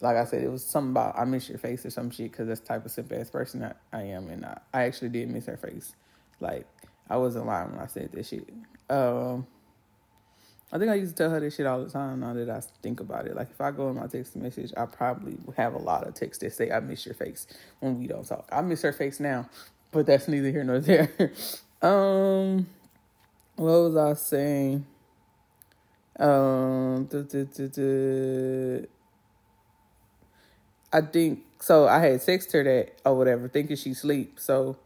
Like 0.00 0.16
I 0.16 0.24
said, 0.24 0.42
it 0.42 0.50
was 0.50 0.64
something 0.64 0.92
about 0.92 1.18
I 1.18 1.26
miss 1.26 1.50
your 1.50 1.58
face 1.58 1.84
or 1.84 1.90
some 1.90 2.10
shit 2.10 2.32
because 2.32 2.48
that's 2.48 2.60
the 2.60 2.66
type 2.66 2.86
of 2.86 2.90
simple 2.90 3.20
ass 3.20 3.28
person 3.28 3.62
I, 3.62 3.74
I 3.92 4.02
am, 4.04 4.28
and 4.28 4.46
I, 4.46 4.58
I 4.72 4.82
actually 4.84 5.10
did 5.10 5.28
miss 5.28 5.44
her 5.46 5.58
face. 5.58 5.94
Like 6.40 6.66
I 7.10 7.18
wasn't 7.18 7.46
lying 7.46 7.72
when 7.72 7.80
I 7.80 7.86
said 7.86 8.10
that 8.12 8.24
shit. 8.24 8.48
Um, 8.88 9.46
I 10.72 10.78
think 10.78 10.90
I 10.90 10.94
used 10.94 11.16
to 11.16 11.22
tell 11.22 11.30
her 11.30 11.38
this 11.38 11.54
shit 11.54 11.66
all 11.66 11.82
the 11.82 11.90
time 11.90 12.20
now 12.20 12.34
that 12.34 12.50
I 12.50 12.60
think 12.82 12.98
about 13.00 13.26
it. 13.26 13.36
Like 13.36 13.50
if 13.50 13.60
I 13.60 13.70
go 13.70 13.88
in 13.88 13.96
my 13.96 14.08
text 14.08 14.34
message, 14.34 14.72
I 14.76 14.86
probably 14.86 15.36
have 15.56 15.74
a 15.74 15.78
lot 15.78 16.06
of 16.06 16.14
texts 16.14 16.42
that 16.42 16.52
say 16.52 16.70
I 16.70 16.80
miss 16.80 17.06
your 17.06 17.14
face 17.14 17.46
when 17.80 17.98
we 17.98 18.08
don't 18.08 18.26
talk. 18.26 18.48
I 18.50 18.62
miss 18.62 18.82
her 18.82 18.92
face 18.92 19.20
now, 19.20 19.48
but 19.92 20.06
that's 20.06 20.26
neither 20.26 20.50
here 20.50 20.64
nor 20.64 20.80
there. 20.80 21.10
um 21.82 22.66
what 23.54 23.72
was 23.72 23.96
I 23.96 24.14
saying? 24.14 24.86
Um 26.18 27.04
duh, 27.06 27.22
duh, 27.22 27.44
duh, 27.44 28.86
I 30.92 31.00
think 31.02 31.44
so 31.60 31.86
I 31.86 32.00
had 32.00 32.20
texted 32.20 32.52
her 32.54 32.64
that 32.64 32.98
or 33.04 33.16
whatever, 33.16 33.48
thinking 33.48 33.76
she 33.76 33.94
sleep. 33.94 34.40
So 34.40 34.76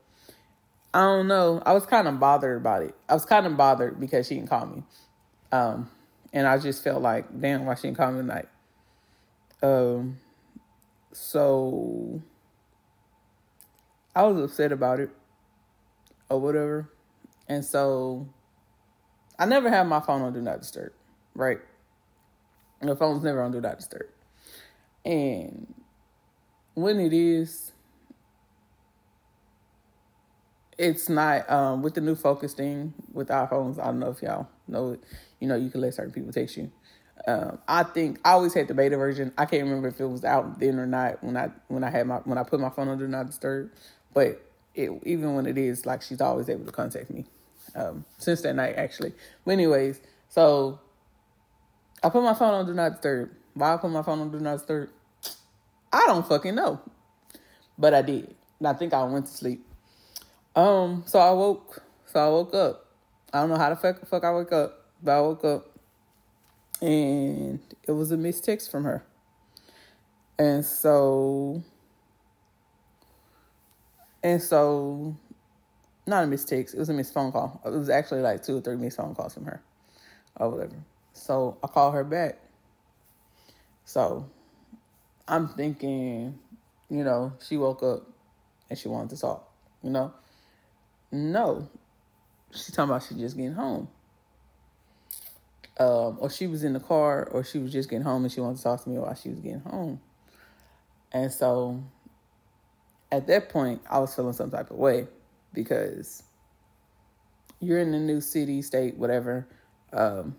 I 0.93 1.01
don't 1.01 1.29
know. 1.29 1.63
I 1.65 1.73
was 1.73 1.87
kind 1.87 2.07
of 2.07 2.19
bothered 2.19 2.59
about 2.59 2.83
it. 2.83 2.95
I 3.09 3.15
was 3.15 3.25
kind 3.25 3.47
of 3.47 3.57
bothered 3.57 3.99
because 3.99 4.27
she 4.27 4.35
didn't 4.35 4.51
call 4.51 4.67
me. 4.67 4.83
Um, 5.53 5.91
and 6.33 6.47
I 6.47 6.59
just 6.59 6.85
felt 6.85 7.03
like, 7.03 7.41
damn, 7.41 7.67
why 7.67 7.75
she 7.75 7.83
didn't 7.83 7.97
call 7.97 8.13
me 8.13 8.21
tonight? 8.21 8.49
Um, 9.63 10.19
so 11.13 12.23
I 14.15 14.23
was 14.23 14.43
upset 14.43 14.73
about 14.73 15.01
it 15.01 15.11
or 16.29 16.41
whatever. 16.41 16.89
And 17.49 17.65
so 17.65 18.29
I 19.39 19.47
never 19.47 19.69
had 19.69 19.87
my 19.89 20.01
phone 20.01 20.23
on 20.23 20.33
Do 20.33 20.41
Not 20.41 20.61
Disturb, 20.61 20.93
right? 21.35 21.59
The 22.81 22.97
phone's 22.97 23.23
never 23.23 23.43
on 23.43 23.53
do 23.53 23.61
not 23.61 23.79
disturb. 23.79 24.09
And 25.05 25.75
when 26.75 26.99
it 26.99 27.13
is, 27.13 27.73
it's 30.81 31.11
not 31.11 31.49
um, 31.51 31.83
with 31.83 31.93
the 31.93 32.01
new 32.01 32.15
focus 32.15 32.55
thing 32.55 32.95
with 33.13 33.29
iPhones. 33.29 33.79
I 33.79 33.87
don't 33.87 33.99
know 33.99 34.11
if 34.11 34.23
y'all 34.23 34.49
know 34.67 34.93
it. 34.93 35.01
You 35.39 35.47
know, 35.47 35.55
you 35.55 35.69
can 35.69 35.83
let 35.83 35.93
certain 35.93 36.11
people 36.11 36.33
text 36.33 36.57
you. 36.57 36.73
Um, 37.27 37.59
I 37.69 37.83
think 37.83 38.19
I 38.25 38.31
always 38.31 38.55
had 38.55 38.67
the 38.67 38.73
beta 38.73 38.97
version. 38.97 39.31
I 39.37 39.45
can't 39.45 39.65
remember 39.65 39.89
if 39.89 40.01
it 40.01 40.07
was 40.07 40.25
out 40.25 40.59
then 40.59 40.79
or 40.79 40.87
not 40.87 41.23
when 41.23 41.37
I 41.37 41.51
when 41.69 41.85
I 41.85 41.91
had 41.91 42.07
my 42.07 42.17
when 42.25 42.39
I 42.39 42.45
put 42.45 42.61
my 42.61 42.71
phone 42.71 42.89
on 42.89 42.99
do 42.99 43.07
not 43.07 43.27
disturb. 43.27 43.71
But 44.15 44.43
it, 44.75 44.91
even 45.05 45.35
when 45.35 45.45
it 45.45 45.59
is, 45.59 45.85
like 45.85 46.01
she's 46.01 46.23
always 46.23 46.49
able 46.49 46.65
to 46.65 46.73
contact 46.73 47.11
me. 47.11 47.27
Um, 47.75 48.07
since 48.17 48.41
that 48.41 48.57
night, 48.57 48.77
actually. 48.77 49.13
But 49.45 49.53
anyways, 49.53 50.01
so 50.31 50.81
I 52.03 52.09
put 52.09 52.23
my 52.23 52.35
phone 52.35 52.55
on 52.55 52.67
do 52.67 52.73
not 52.73 52.93
disturb. 52.93 53.31
Why 53.53 53.75
I 53.75 53.77
put 53.77 53.91
my 53.91 54.03
phone 54.03 54.21
on 54.21 54.31
do 54.33 54.41
not 54.41 54.57
disturb? 54.57 54.89
I 55.93 56.07
don't 56.07 56.27
fucking 56.27 56.55
know, 56.55 56.81
but 57.77 57.93
I 57.93 58.01
did. 58.01 58.35
And 58.59 58.67
I 58.67 58.73
think 58.73 58.95
I 58.95 59.05
went 59.05 59.27
to 59.27 59.33
sleep. 59.33 59.67
Um, 60.57 61.05
so 61.07 61.19
I 61.19 61.31
woke. 61.31 61.83
So 62.07 62.21
I 62.21 62.29
woke 62.29 62.55
up. 62.55 62.87
I 63.33 63.41
don't 63.41 63.51
know 63.51 63.57
how 63.57 63.71
the 63.71 63.77
fuck, 63.77 64.07
fuck 64.09 64.25
I 64.25 64.33
woke 64.33 64.53
up, 64.53 64.87
but 65.03 65.13
I 65.13 65.21
woke 65.21 65.45
up 65.45 65.71
and 66.83 67.61
it 67.87 67.93
was 67.93 68.11
a 68.11 68.17
missed 68.17 68.45
text 68.45 68.71
from 68.71 68.85
her. 68.85 69.05
And 70.39 70.65
so, 70.65 71.63
and 74.23 74.43
so, 74.43 75.17
not 76.07 76.25
a 76.25 76.27
missed 76.27 76.49
text, 76.49 76.75
it 76.75 76.79
was 76.79 76.89
a 76.89 76.95
missed 76.95 77.15
phone 77.15 77.31
call. 77.31 77.61
It 77.65 77.71
was 77.71 77.89
actually 77.89 78.23
like 78.23 78.43
two 78.43 78.59
or 78.59 78.61
three 78.61 78.77
missed 78.77 78.97
phone 78.97 79.15
calls 79.15 79.35
from 79.35 79.45
her 79.45 79.63
or 80.37 80.51
whatever. 80.51 80.77
So 81.13 81.59
I 81.63 81.67
called 81.67 81.95
her 81.95 82.05
back. 82.05 82.39
So 83.85 84.29
I'm 85.29 85.49
thinking, 85.49 86.39
you 86.89 87.05
know, 87.05 87.35
she 87.47 87.57
woke 87.57 87.83
up 87.83 88.07
and 88.69 88.79
she 88.79 88.89
wanted 88.89 89.11
to 89.11 89.21
talk, 89.21 89.49
you 89.83 89.91
know? 89.91 90.13
No. 91.13 91.69
She's 92.53 92.71
talking 92.73 92.91
about 92.91 93.05
she 93.05 93.15
just 93.15 93.37
getting 93.37 93.53
home 93.53 93.89
um, 95.81 96.19
or 96.21 96.29
she 96.29 96.47
was 96.47 96.63
in 96.63 96.75
the 96.75 96.81
car, 96.81 97.27
or 97.33 97.43
she 97.43 97.59
was 97.59 97.73
just 97.73 97.89
getting 97.89 98.05
home 98.05 98.23
and 98.23 98.31
she 98.31 98.41
wanted 98.41 98.59
to 98.59 98.63
talk 98.63 98.85
to 98.85 98.91
me 98.91 98.99
while 98.99 99.15
she 99.15 99.31
was 99.31 99.41
getting 99.41 99.61
home. 99.61 99.99
And 101.11 101.33
so 101.33 101.83
at 103.11 103.27
that 103.29 103.49
point, 103.49 103.81
I 103.91 103.99
was 103.99 104.15
feeling 104.15 104.35
some 104.35 104.51
type 104.51 104.71
of 104.71 104.77
way 104.77 105.09
because 105.55 106.23
you're 107.61 107.79
in 107.79 107.95
a 107.95 107.99
new 107.99 108.21
city, 108.21 108.61
state, 108.61 108.97
whatever. 108.97 109.49
Um, 109.93 110.37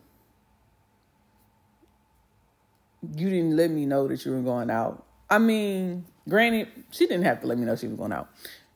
you 3.15 3.27
didn't 3.31 3.57
let 3.57 3.71
me 3.71 3.87
know 3.87 4.07
that 4.07 4.23
you 4.23 4.31
were 4.33 4.41
going 4.41 4.69
out. 4.69 5.07
I 5.27 5.39
mean, 5.39 6.05
granted, 6.29 6.67
she 6.91 7.07
didn't 7.07 7.23
have 7.23 7.41
to 7.41 7.47
let 7.47 7.57
me 7.57 7.65
know 7.65 7.75
she 7.75 7.87
was 7.87 7.97
going 7.97 8.13
out 8.13 8.29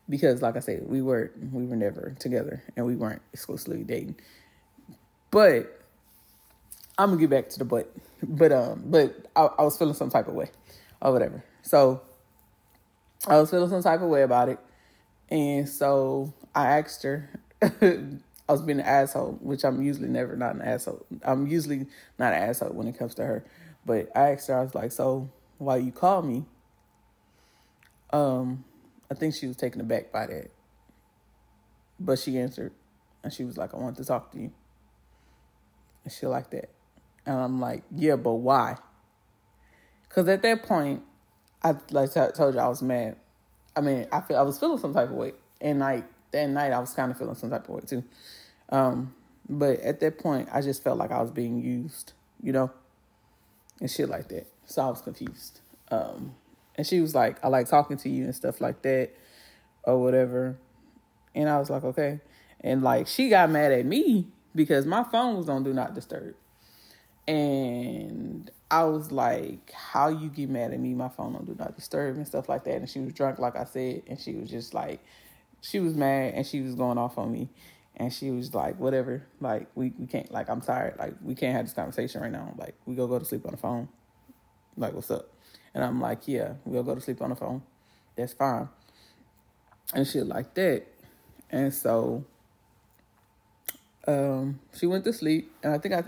because, 0.09 0.41
like 0.41 0.55
I 0.55 0.59
said, 0.59 0.83
we 0.87 1.01
were 1.01 1.31
we 1.51 1.65
were 1.65 1.75
never 1.75 2.15
together 2.19 2.63
and 2.75 2.85
we 2.85 2.95
weren't 2.95 3.21
exclusively 3.33 3.83
dating. 3.83 4.15
But 5.31 5.81
I'm 6.97 7.09
gonna 7.09 7.19
get 7.19 7.29
back 7.29 7.49
to 7.49 7.59
the 7.59 7.65
but, 7.65 7.91
but 8.23 8.51
um, 8.51 8.83
but 8.85 9.27
I, 9.35 9.49
I 9.59 9.63
was 9.63 9.77
feeling 9.77 9.95
some 9.95 10.09
type 10.09 10.27
of 10.27 10.33
way, 10.33 10.49
or 11.01 11.11
whatever. 11.11 11.43
So 11.61 12.01
I 13.27 13.39
was 13.39 13.49
feeling 13.49 13.69
some 13.69 13.83
type 13.83 14.01
of 14.01 14.09
way 14.09 14.23
about 14.23 14.49
it, 14.49 14.59
and 15.29 15.67
so 15.67 16.33
I 16.53 16.77
asked 16.79 17.03
her. 17.03 17.29
I 18.47 18.51
was 18.51 18.61
being 18.61 18.79
an 18.79 18.85
asshole, 18.85 19.39
which 19.41 19.65
I'm 19.65 19.81
usually 19.81 20.07
never 20.07 20.35
not 20.35 20.53
an 20.53 20.61
asshole. 20.61 21.03
I'm 21.23 21.47
usually 21.47 21.87
not 22.19 22.33
an 22.33 22.43
asshole 22.43 22.73
when 22.73 22.87
it 22.87 22.97
comes 22.97 23.15
to 23.15 23.25
her. 23.25 23.43
But 23.85 24.09
I 24.15 24.33
asked 24.33 24.47
her, 24.49 24.59
I 24.59 24.61
was 24.61 24.75
like, 24.75 24.91
so 24.91 25.29
why 25.57 25.77
you 25.77 25.91
call 25.91 26.21
me? 26.21 26.45
Um, 28.11 28.63
I 29.09 29.13
think 29.13 29.35
she 29.35 29.47
was 29.47 29.57
taken 29.57 29.81
aback 29.81 30.11
by 30.11 30.27
that. 30.27 30.51
But 31.99 32.19
she 32.19 32.37
answered 32.37 32.73
and 33.23 33.31
she 33.31 33.43
was 33.43 33.57
like, 33.57 33.73
I 33.73 33.77
want 33.77 33.97
to 33.97 34.05
talk 34.05 34.31
to 34.31 34.39
you. 34.39 34.51
And 36.03 36.13
she 36.13 36.27
like 36.27 36.49
that. 36.51 36.69
And 37.25 37.35
I'm 37.37 37.59
like, 37.59 37.83
yeah, 37.95 38.15
but 38.15 38.33
why? 38.33 38.77
Because 40.07 40.27
at 40.29 40.41
that 40.43 40.63
point, 40.63 41.03
I 41.63 41.75
like 41.91 42.13
told 42.13 42.53
you, 42.53 42.59
I 42.59 42.67
was 42.67 42.81
mad. 42.81 43.15
I 43.75 43.81
mean, 43.81 44.07
I 44.11 44.21
feel 44.21 44.37
I 44.37 44.43
was 44.43 44.59
feeling 44.59 44.77
some 44.77 44.93
type 44.93 45.09
of 45.09 45.15
way, 45.15 45.33
and 45.59 45.79
like 45.79 46.05
that 46.31 46.47
night, 46.47 46.71
I 46.71 46.79
was 46.79 46.93
kind 46.93 47.11
of 47.11 47.17
feeling 47.17 47.35
some 47.35 47.49
type 47.49 47.67
of 47.67 47.69
way 47.69 47.81
too. 47.85 48.03
Um, 48.69 49.13
but 49.49 49.79
at 49.81 49.99
that 49.99 50.19
point, 50.19 50.47
I 50.53 50.61
just 50.61 50.83
felt 50.83 50.97
like 50.97 51.11
I 51.11 51.21
was 51.21 51.31
being 51.31 51.59
used, 51.61 52.13
you 52.41 52.53
know, 52.53 52.71
and 53.81 53.89
shit 53.89 54.09
like 54.09 54.29
that. 54.29 54.47
So 54.65 54.83
I 54.83 54.89
was 54.89 55.01
confused. 55.01 55.59
Um, 55.91 56.35
and 56.77 56.85
she 56.85 57.01
was 57.01 57.15
like, 57.15 57.43
"I 57.43 57.47
like 57.47 57.69
talking 57.69 57.97
to 57.97 58.09
you 58.09 58.25
and 58.25 58.35
stuff 58.35 58.61
like 58.61 58.81
that, 58.83 59.11
or 59.83 60.01
whatever." 60.01 60.57
And 61.33 61.49
I 61.49 61.59
was 61.59 61.69
like, 61.69 61.83
"Okay." 61.83 62.19
And 62.61 62.81
like 62.81 63.07
she 63.07 63.29
got 63.29 63.49
mad 63.49 63.71
at 63.71 63.85
me 63.85 64.27
because 64.55 64.85
my 64.85 65.03
phone 65.03 65.37
was 65.37 65.49
on 65.49 65.63
do 65.63 65.73
not 65.73 65.93
disturb. 65.93 66.35
And 67.27 68.49
I 68.71 68.83
was 68.85 69.11
like, 69.11 69.71
How 69.71 70.07
you 70.09 70.29
get 70.29 70.49
mad 70.49 70.73
at 70.73 70.79
me? 70.79 70.93
My 70.93 71.09
phone 71.09 71.35
on 71.35 71.45
do 71.45 71.55
not 71.57 71.75
disturb 71.75 72.15
and 72.15 72.27
stuff 72.27 72.49
like 72.49 72.63
that. 72.65 72.75
And 72.75 72.89
she 72.89 72.99
was 72.99 73.13
drunk, 73.13 73.39
like 73.39 73.55
I 73.55 73.65
said, 73.65 74.03
and 74.07 74.19
she 74.19 74.33
was 74.33 74.49
just 74.49 74.73
like 74.73 75.03
she 75.61 75.79
was 75.79 75.95
mad 75.95 76.33
and 76.35 76.45
she 76.45 76.61
was 76.61 76.75
going 76.75 76.97
off 76.97 77.17
on 77.17 77.31
me. 77.31 77.49
And 77.97 78.11
she 78.11 78.31
was 78.31 78.53
like, 78.53 78.79
Whatever, 78.79 79.25
like 79.39 79.67
we, 79.75 79.93
we 79.97 80.07
can't 80.07 80.31
like 80.31 80.49
I'm 80.49 80.61
tired. 80.61 80.97
Like 80.97 81.15
we 81.21 81.35
can't 81.35 81.55
have 81.55 81.65
this 81.65 81.73
conversation 81.73 82.21
right 82.21 82.31
now. 82.31 82.53
Like 82.57 82.75
we 82.85 82.95
go 82.95 83.07
go 83.07 83.19
to 83.19 83.25
sleep 83.25 83.45
on 83.45 83.51
the 83.51 83.57
phone. 83.57 83.89
Like, 84.77 84.93
what's 84.93 85.09
up? 85.11 85.34
And 85.75 85.83
I'm 85.83 86.01
like, 86.01 86.27
Yeah, 86.27 86.53
we'll 86.65 86.81
go 86.81 86.95
to 86.95 87.01
sleep 87.01 87.21
on 87.21 87.29
the 87.29 87.35
phone. 87.35 87.61
That's 88.15 88.33
fine. 88.33 88.69
And 89.93 90.07
shit 90.07 90.25
like 90.25 90.55
that. 90.55 90.87
And 91.51 91.71
so 91.71 92.25
um, 94.07 94.59
she 94.77 94.87
went 94.87 95.03
to 95.03 95.13
sleep, 95.13 95.51
and 95.61 95.73
I 95.73 95.77
think 95.77 95.93
I, 95.93 96.03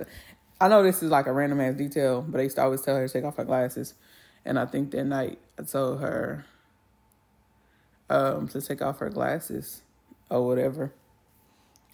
I 0.60 0.68
know 0.68 0.82
this 0.82 1.04
is 1.04 1.12
like 1.12 1.28
a 1.28 1.34
random 1.34 1.62
ass 1.62 1.76
detail, 1.76 2.26
but 2.28 2.40
I 2.40 2.44
used 2.44 2.56
to 2.56 2.64
always 2.64 2.82
tell 2.82 2.96
her 2.96 3.08
to 3.08 3.14
take 3.14 3.24
off 3.24 3.36
her 3.38 3.46
glasses. 3.46 3.94
And 4.46 4.58
I 4.58 4.66
think 4.66 4.92
that 4.92 5.04
night 5.04 5.40
I 5.60 5.64
told 5.64 6.00
her 6.00 6.46
um, 8.10 8.48
to 8.50 8.62
take 8.62 8.82
off 8.82 9.00
her 9.00 9.10
glasses 9.10 9.82
or 10.30 10.46
whatever. 10.48 10.94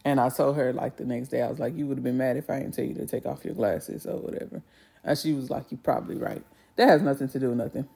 And 0.05 0.19
I 0.19 0.29
told 0.29 0.57
her 0.57 0.73
like 0.73 0.97
the 0.97 1.05
next 1.05 1.29
day, 1.29 1.41
I 1.41 1.49
was 1.49 1.59
like, 1.59 1.75
you 1.75 1.87
would 1.87 1.97
have 1.97 2.03
been 2.03 2.17
mad 2.17 2.37
if 2.37 2.49
I 2.49 2.59
didn't 2.59 2.73
tell 2.73 2.85
you 2.85 2.93
to 2.95 3.05
take 3.05 3.25
off 3.25 3.45
your 3.45 3.53
glasses 3.53 4.05
or 4.05 4.17
whatever. 4.17 4.61
And 5.03 5.17
she 5.17 5.33
was 5.33 5.49
like, 5.49 5.65
you're 5.71 5.79
probably 5.81 6.17
right. 6.17 6.43
That 6.75 6.89
has 6.89 7.01
nothing 7.01 7.29
to 7.29 7.39
do 7.39 7.49
with 7.49 7.57
nothing. 7.57 7.87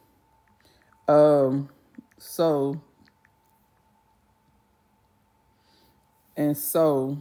Um, 1.08 1.70
so, 2.18 2.82
and 6.36 6.56
so 6.58 7.18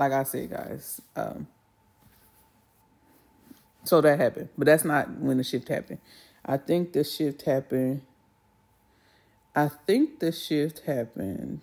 like 0.00 0.12
I 0.12 0.22
said, 0.22 0.50
guys. 0.50 1.00
Um, 1.14 1.46
so 3.84 4.00
that 4.00 4.18
happened, 4.18 4.48
but 4.56 4.64
that's 4.64 4.84
not 4.84 5.10
when 5.18 5.36
the 5.36 5.44
shift 5.44 5.68
happened. 5.68 5.98
I 6.44 6.56
think 6.56 6.94
the 6.94 7.04
shift 7.04 7.42
happened. 7.42 8.02
I 9.54 9.68
think 9.68 10.20
the 10.20 10.32
shift 10.32 10.80
happened 10.86 11.60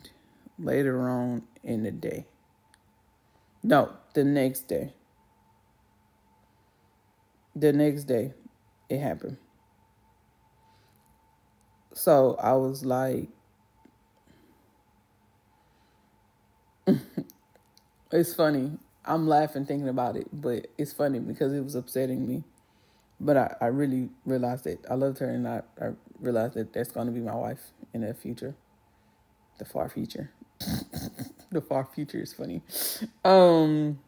later 0.59 1.09
on 1.09 1.43
in 1.63 1.83
the 1.83 1.91
day. 1.91 2.25
No, 3.63 3.93
the 4.13 4.23
next 4.23 4.67
day. 4.67 4.93
The 7.57 7.73
next 7.73 8.03
day, 8.03 8.33
it 8.87 8.99
happened. 8.99 9.37
So 11.93 12.35
I 12.39 12.53
was 12.53 12.85
like, 12.85 13.29
It's 18.11 18.33
funny. 18.33 18.71
I'm 19.05 19.27
laughing 19.27 19.65
thinking 19.65 19.89
about 19.89 20.15
it, 20.15 20.27
but 20.31 20.67
it's 20.77 20.93
funny 20.93 21.19
because 21.19 21.53
it 21.53 21.61
was 21.63 21.75
upsetting 21.75 22.27
me. 22.27 22.43
But 23.19 23.37
I, 23.37 23.55
I 23.61 23.65
really 23.67 24.09
realized 24.25 24.65
that 24.65 24.85
I 24.89 24.95
loved 24.95 25.19
her 25.19 25.29
and 25.29 25.47
I, 25.47 25.61
I 25.81 25.91
realized 26.19 26.55
that 26.55 26.73
that's 26.73 26.91
going 26.91 27.07
to 27.07 27.13
be 27.13 27.19
my 27.19 27.35
wife 27.35 27.61
in 27.93 28.01
the 28.01 28.13
future. 28.13 28.55
The 29.59 29.65
far 29.65 29.89
future. 29.89 30.31
the 31.51 31.61
far 31.61 31.87
future 31.93 32.19
is 32.19 32.33
funny. 32.33 32.61
Um, 33.25 33.99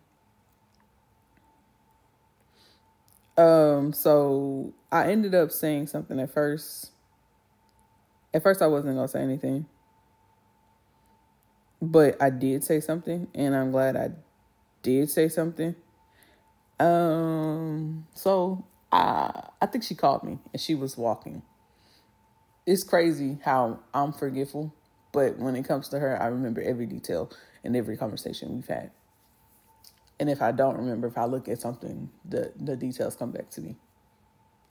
um, 3.40 3.94
so 3.94 4.74
I 4.92 5.12
ended 5.12 5.36
up 5.36 5.52
saying 5.52 5.88
something 5.88 6.20
at 6.20 6.32
first. 6.32 6.92
At 8.34 8.44
first, 8.44 8.62
I 8.62 8.68
wasn't 8.68 8.98
to 8.98 9.08
say 9.08 9.22
anything 9.22 9.66
but 11.82 12.22
I 12.22 12.30
did 12.30 12.64
say 12.64 12.80
something, 12.80 13.28
and 13.34 13.56
I'm 13.56 13.72
glad 13.72 13.96
I 13.96 14.12
did 14.84 15.10
say 15.10 15.30
something. 15.30 15.76
Um, 16.80 18.08
so 18.16 18.66
I 18.92 19.50
I 19.62 19.66
think 19.66 19.84
she 19.84 19.96
called 19.96 20.24
me 20.24 20.40
and 20.54 20.62
she 20.62 20.76
was 20.76 20.98
walking. 20.98 21.42
It's 22.66 22.84
crazy 22.84 23.40
how 23.44 23.80
I'm 23.94 24.14
forgetful, 24.14 24.74
but 25.12 25.38
when 25.38 25.56
it 25.56 25.64
comes 25.68 25.90
to 25.90 26.00
her, 26.00 26.22
I 26.22 26.28
remember 26.28 26.62
every 26.62 26.86
detail 26.86 27.32
and 27.64 27.76
every 27.76 27.98
conversation 27.98 28.56
we've 28.56 28.68
had. 28.68 28.92
And 30.20 30.30
if 30.30 30.42
I 30.42 30.52
don't 30.52 30.78
remember, 30.78 31.08
if 31.08 31.18
I 31.18 31.26
look 31.26 31.48
at 31.48 31.60
something, 31.60 32.10
the 32.26 32.52
the 32.58 32.76
details 32.76 33.16
come 33.16 33.32
back 33.32 33.50
to 33.52 33.62
me. 33.62 33.78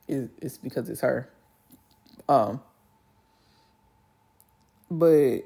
It, 0.06 0.30
it's 0.40 0.58
because 0.58 0.88
it's 0.88 1.00
her. 1.00 1.30
Um. 2.28 2.60
But 4.90 5.40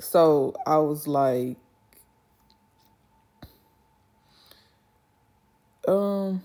so 0.00 0.54
I 0.66 0.78
was 0.78 1.06
like, 1.06 1.56
um, 5.86 6.42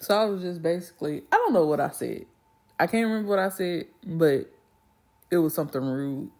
so 0.00 0.16
I 0.16 0.24
was 0.26 0.42
just 0.42 0.62
basically, 0.62 1.22
I 1.32 1.36
don't 1.36 1.52
know 1.52 1.64
what 1.66 1.80
I 1.80 1.90
said. 1.90 2.26
I 2.78 2.86
can't 2.86 3.06
remember 3.06 3.28
what 3.28 3.38
I 3.38 3.48
said, 3.48 3.86
but 4.04 4.50
it 5.30 5.38
was 5.38 5.54
something 5.54 5.82
rude. 5.82 6.30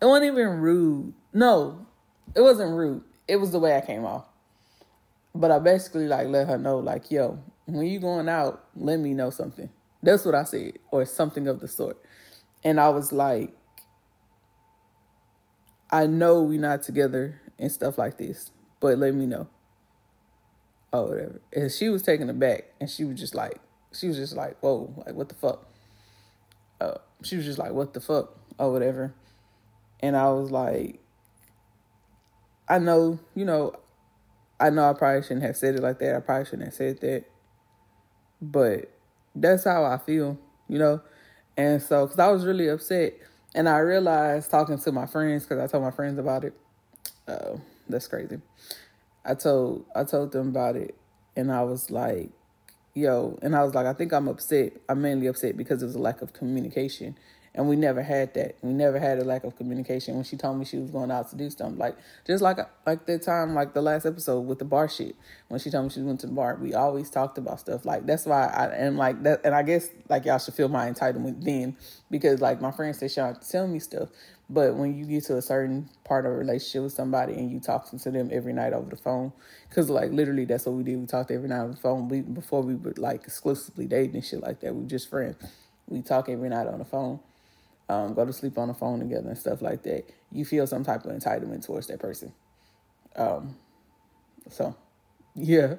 It 0.00 0.06
wasn't 0.06 0.32
even 0.32 0.48
rude. 0.60 1.14
No, 1.32 1.86
it 2.34 2.40
wasn't 2.40 2.72
rude. 2.72 3.02
It 3.26 3.36
was 3.36 3.52
the 3.52 3.58
way 3.58 3.76
I 3.76 3.80
came 3.80 4.04
off. 4.04 4.27
But 5.38 5.52
I 5.52 5.60
basically 5.60 6.08
like 6.08 6.26
let 6.26 6.48
her 6.48 6.58
know, 6.58 6.80
like, 6.80 7.12
yo, 7.12 7.38
when 7.66 7.86
you 7.86 8.00
going 8.00 8.28
out, 8.28 8.64
let 8.74 8.98
me 8.98 9.14
know 9.14 9.30
something. 9.30 9.70
That's 10.02 10.24
what 10.24 10.34
I 10.34 10.42
said, 10.42 10.80
or 10.90 11.04
something 11.04 11.46
of 11.46 11.60
the 11.60 11.68
sort. 11.68 11.96
And 12.64 12.80
I 12.80 12.88
was 12.88 13.12
like, 13.12 13.56
I 15.92 16.08
know 16.08 16.42
we 16.42 16.58
not 16.58 16.82
together 16.82 17.40
and 17.56 17.70
stuff 17.70 17.98
like 17.98 18.18
this, 18.18 18.50
but 18.80 18.98
let 18.98 19.14
me 19.14 19.26
know. 19.26 19.46
Oh, 20.92 21.04
whatever. 21.04 21.40
And 21.52 21.70
she 21.70 21.88
was 21.88 22.02
taken 22.02 22.28
aback, 22.28 22.64
and 22.80 22.90
she 22.90 23.04
was 23.04 23.20
just 23.20 23.36
like, 23.36 23.60
she 23.92 24.08
was 24.08 24.16
just 24.16 24.34
like, 24.34 24.58
whoa, 24.58 24.92
like 25.06 25.14
what 25.14 25.28
the 25.28 25.36
fuck? 25.36 25.68
Uh, 26.80 26.98
she 27.22 27.36
was 27.36 27.44
just 27.44 27.60
like, 27.60 27.70
what 27.70 27.94
the 27.94 28.00
fuck, 28.00 28.36
or 28.58 28.72
whatever. 28.72 29.14
And 30.00 30.16
I 30.16 30.30
was 30.30 30.50
like, 30.50 30.98
I 32.68 32.80
know, 32.80 33.20
you 33.36 33.44
know, 33.44 33.74
I 34.60 34.70
know 34.70 34.90
I 34.90 34.92
probably 34.92 35.22
shouldn't 35.22 35.42
have 35.42 35.56
said 35.56 35.76
it 35.76 35.82
like 35.82 35.98
that. 36.00 36.16
I 36.16 36.20
probably 36.20 36.44
shouldn't 36.44 36.64
have 36.64 36.74
said 36.74 37.00
that, 37.00 37.24
but 38.40 38.90
that's 39.34 39.64
how 39.64 39.84
I 39.84 39.98
feel, 39.98 40.38
you 40.68 40.78
know. 40.78 41.00
And 41.56 41.82
so, 41.82 42.06
because 42.06 42.18
I 42.18 42.28
was 42.28 42.44
really 42.44 42.68
upset, 42.68 43.14
and 43.54 43.68
I 43.68 43.78
realized 43.78 44.50
talking 44.50 44.78
to 44.78 44.92
my 44.92 45.06
friends, 45.06 45.44
because 45.44 45.58
I 45.58 45.66
told 45.66 45.84
my 45.84 45.90
friends 45.90 46.18
about 46.18 46.44
it. 46.44 46.54
Oh, 47.28 47.60
that's 47.88 48.08
crazy. 48.08 48.40
I 49.24 49.34
told 49.34 49.84
I 49.94 50.04
told 50.04 50.32
them 50.32 50.48
about 50.48 50.76
it, 50.76 50.94
and 51.36 51.52
I 51.52 51.62
was 51.62 51.90
like, 51.90 52.30
"Yo," 52.94 53.38
and 53.42 53.54
I 53.54 53.62
was 53.62 53.74
like, 53.74 53.86
"I 53.86 53.92
think 53.92 54.12
I'm 54.12 54.28
upset. 54.28 54.72
I'm 54.88 55.02
mainly 55.02 55.26
upset 55.26 55.56
because 55.56 55.82
it 55.82 55.86
was 55.86 55.94
a 55.94 56.00
lack 56.00 56.22
of 56.22 56.32
communication." 56.32 57.16
And 57.58 57.68
we 57.68 57.74
never 57.74 58.04
had 58.04 58.34
that. 58.34 58.54
We 58.62 58.72
never 58.72 59.00
had 59.00 59.18
a 59.18 59.24
lack 59.24 59.42
of 59.42 59.56
communication. 59.56 60.14
When 60.14 60.22
she 60.22 60.36
told 60.36 60.60
me 60.60 60.64
she 60.64 60.78
was 60.78 60.92
going 60.92 61.10
out 61.10 61.28
to 61.30 61.36
do 61.36 61.50
something, 61.50 61.76
like 61.76 61.96
just 62.24 62.40
like 62.40 62.58
like 62.86 63.04
that 63.06 63.22
time, 63.22 63.52
like 63.52 63.74
the 63.74 63.82
last 63.82 64.06
episode 64.06 64.42
with 64.42 64.60
the 64.60 64.64
bar 64.64 64.88
shit. 64.88 65.16
When 65.48 65.58
she 65.58 65.68
told 65.68 65.86
me 65.86 65.90
she 65.90 66.00
went 66.00 66.20
to 66.20 66.28
the 66.28 66.32
bar, 66.34 66.56
we 66.62 66.74
always 66.74 67.10
talked 67.10 67.36
about 67.36 67.58
stuff. 67.58 67.84
Like 67.84 68.06
that's 68.06 68.26
why 68.26 68.46
I 68.46 68.66
and 68.66 68.96
like 68.96 69.24
that. 69.24 69.40
And 69.42 69.56
I 69.56 69.64
guess 69.64 69.90
like 70.08 70.24
y'all 70.24 70.38
should 70.38 70.54
feel 70.54 70.68
my 70.68 70.88
entitlement 70.88 71.42
then 71.42 71.76
because 72.12 72.40
like 72.40 72.60
my 72.60 72.70
friends 72.70 72.98
say, 72.98 73.08
"Y'all 73.20 73.34
tell 73.34 73.66
me 73.66 73.80
stuff." 73.80 74.10
But 74.48 74.76
when 74.76 74.96
you 74.96 75.04
get 75.04 75.24
to 75.24 75.36
a 75.36 75.42
certain 75.42 75.90
part 76.04 76.26
of 76.26 76.32
a 76.32 76.36
relationship 76.36 76.84
with 76.84 76.92
somebody 76.92 77.32
and 77.32 77.50
you 77.50 77.58
talking 77.58 77.98
to 77.98 78.10
them 78.12 78.30
every 78.32 78.52
night 78.52 78.72
over 78.72 78.88
the 78.88 78.96
phone, 78.96 79.32
because 79.68 79.90
like 79.90 80.12
literally 80.12 80.44
that's 80.44 80.64
what 80.64 80.76
we 80.76 80.84
did. 80.84 81.00
We 81.00 81.06
talked 81.06 81.32
every 81.32 81.48
night 81.48 81.62
over 81.62 81.72
the 81.72 81.80
phone. 81.80 82.08
We 82.08 82.20
before 82.20 82.62
we 82.62 82.76
were 82.76 82.94
like 82.96 83.24
exclusively 83.24 83.86
dating 83.86 84.14
and 84.14 84.24
shit 84.24 84.42
like 84.42 84.60
that. 84.60 84.76
We 84.76 84.86
just 84.86 85.10
friends. 85.10 85.34
We 85.88 86.02
talk 86.02 86.28
every 86.28 86.50
night 86.50 86.68
on 86.68 86.78
the 86.78 86.84
phone 86.84 87.18
um, 87.88 88.14
go 88.14 88.24
to 88.24 88.32
sleep 88.32 88.58
on 88.58 88.68
the 88.68 88.74
phone 88.74 89.00
together 89.00 89.28
and 89.28 89.38
stuff 89.38 89.62
like 89.62 89.82
that, 89.84 90.04
you 90.30 90.44
feel 90.44 90.66
some 90.66 90.84
type 90.84 91.04
of 91.04 91.12
entitlement 91.12 91.64
towards 91.64 91.86
that 91.86 92.00
person. 92.00 92.32
Um, 93.16 93.56
so, 94.50 94.76
yeah, 95.34 95.76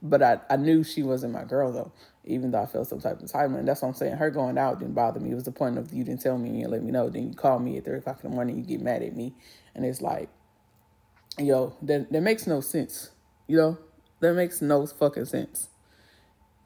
but 0.00 0.22
I, 0.22 0.40
I 0.48 0.56
knew 0.56 0.84
she 0.84 1.02
wasn't 1.02 1.32
my 1.32 1.44
girl 1.44 1.72
though, 1.72 1.92
even 2.24 2.50
though 2.50 2.62
I 2.62 2.66
felt 2.66 2.88
some 2.88 3.00
type 3.00 3.20
of 3.20 3.28
entitlement. 3.28 3.66
That's 3.66 3.82
what 3.82 3.88
I'm 3.88 3.94
saying. 3.94 4.16
Her 4.16 4.30
going 4.30 4.58
out 4.58 4.78
didn't 4.78 4.94
bother 4.94 5.20
me. 5.20 5.32
It 5.32 5.34
was 5.34 5.44
the 5.44 5.52
point 5.52 5.78
of 5.78 5.92
you 5.92 6.04
didn't 6.04 6.22
tell 6.22 6.38
me 6.38 6.62
and 6.62 6.70
let 6.70 6.82
me 6.82 6.90
know. 6.90 7.08
Then 7.08 7.28
you 7.28 7.34
call 7.34 7.58
me 7.58 7.76
at 7.76 7.84
three 7.84 7.98
o'clock 7.98 8.20
in 8.22 8.30
the 8.30 8.34
morning, 8.34 8.56
you 8.56 8.64
get 8.64 8.80
mad 8.80 9.02
at 9.02 9.16
me, 9.16 9.34
and 9.74 9.84
it's 9.84 10.00
like, 10.00 10.28
yo, 11.38 11.76
that 11.82 12.12
that 12.12 12.20
makes 12.20 12.46
no 12.46 12.60
sense. 12.60 13.10
You 13.46 13.56
know, 13.56 13.78
that 14.20 14.34
makes 14.34 14.60
no 14.62 14.86
fucking 14.86 15.24
sense. 15.24 15.68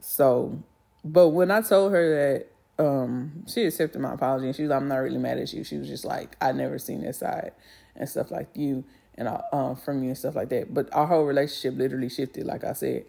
So, 0.01 0.62
but 1.05 1.29
when 1.29 1.51
I 1.51 1.61
told 1.62 1.93
her 1.93 2.14
that 2.14 2.52
um, 2.83 3.45
she 3.47 3.64
accepted 3.64 4.01
my 4.01 4.14
apology 4.14 4.47
and 4.47 4.57
she 4.57 4.62
was 4.62 4.71
like, 4.71 4.81
I'm 4.81 4.88
not 4.88 4.97
really 4.97 5.18
mad 5.18 5.38
at 5.38 5.53
you. 5.53 5.64
She 5.64 5.79
was 5.79 5.88
just 5.88 6.05
like, 6.05 6.37
I 6.40 6.53
never 6.53 6.79
seen 6.79 7.03
this 7.03 7.18
side 7.18 7.53
and 7.95 8.09
stuff 8.09 8.31
like 8.31 8.49
you 8.55 8.85
and 9.14 9.29
uh, 9.29 9.40
um, 9.53 9.77
from 9.77 10.03
you 10.03 10.09
and 10.09 10.18
stuff 10.18 10.35
like 10.35 10.49
that. 10.51 10.75
But 10.75 10.88
our 10.92 11.07
whole 11.07 11.25
relationship 11.25 11.79
literally 11.79 12.09
shifted, 12.09 12.47
like 12.47 12.64
I 12.64 12.73
said. 12.73 13.05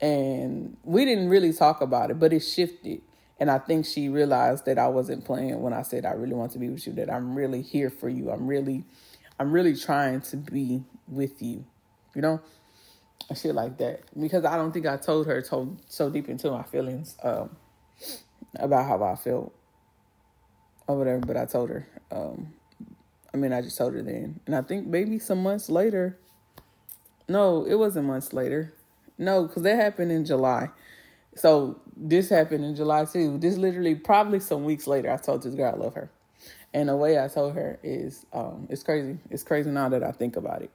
And 0.00 0.76
we 0.82 1.04
didn't 1.04 1.28
really 1.28 1.52
talk 1.52 1.80
about 1.80 2.10
it, 2.10 2.18
but 2.18 2.32
it 2.32 2.40
shifted. 2.40 3.00
And 3.40 3.50
I 3.50 3.58
think 3.58 3.86
she 3.86 4.08
realized 4.08 4.66
that 4.66 4.78
I 4.78 4.88
wasn't 4.88 5.24
playing 5.24 5.60
when 5.60 5.72
I 5.72 5.82
said 5.82 6.04
I 6.04 6.12
really 6.12 6.34
want 6.34 6.52
to 6.52 6.58
be 6.58 6.68
with 6.68 6.86
you, 6.86 6.92
that 6.94 7.10
I'm 7.10 7.34
really 7.34 7.62
here 7.62 7.90
for 7.90 8.08
you. 8.08 8.30
I'm 8.30 8.46
really, 8.46 8.84
I'm 9.38 9.52
really 9.52 9.76
trying 9.76 10.20
to 10.22 10.36
be 10.36 10.84
with 11.08 11.40
you, 11.40 11.64
you 12.14 12.22
know? 12.22 12.40
And 13.28 13.38
shit 13.38 13.54
like 13.54 13.78
that. 13.78 14.02
Because 14.18 14.44
I 14.44 14.56
don't 14.56 14.72
think 14.72 14.86
I 14.86 14.96
told 14.96 15.26
her 15.26 15.40
told 15.40 15.80
so 15.88 16.10
deep 16.10 16.28
into 16.28 16.50
my 16.50 16.62
feelings. 16.64 17.16
Um, 17.22 17.56
about 18.58 18.86
how 18.86 19.02
I 19.02 19.16
felt 19.16 19.54
or 20.86 20.98
whatever, 20.98 21.20
but 21.20 21.36
I 21.36 21.46
told 21.46 21.70
her. 21.70 21.86
Um, 22.10 22.52
I 23.32 23.36
mean, 23.36 23.52
I 23.52 23.62
just 23.62 23.76
told 23.76 23.94
her 23.94 24.02
then. 24.02 24.40
And 24.46 24.54
I 24.54 24.62
think 24.62 24.86
maybe 24.86 25.18
some 25.18 25.42
months 25.42 25.68
later, 25.68 26.18
no, 27.28 27.64
it 27.64 27.74
wasn't 27.74 28.06
months 28.06 28.32
later. 28.32 28.72
No, 29.18 29.46
because 29.46 29.62
that 29.62 29.76
happened 29.76 30.12
in 30.12 30.24
July. 30.24 30.68
So 31.36 31.80
this 31.96 32.28
happened 32.28 32.64
in 32.64 32.76
July 32.76 33.04
too. 33.06 33.38
This 33.38 33.56
literally 33.56 33.94
probably 33.94 34.40
some 34.40 34.64
weeks 34.64 34.86
later, 34.86 35.10
I 35.10 35.16
told 35.16 35.42
this 35.42 35.54
girl 35.54 35.74
I 35.74 35.76
love 35.76 35.94
her. 35.94 36.10
And 36.72 36.88
the 36.88 36.96
way 36.96 37.22
I 37.22 37.28
told 37.28 37.54
her 37.54 37.78
is, 37.82 38.26
um, 38.32 38.66
it's 38.68 38.82
crazy. 38.82 39.18
It's 39.30 39.42
crazy 39.42 39.70
now 39.70 39.88
that 39.88 40.02
I 40.02 40.12
think 40.12 40.36
about 40.36 40.62
it. 40.62 40.70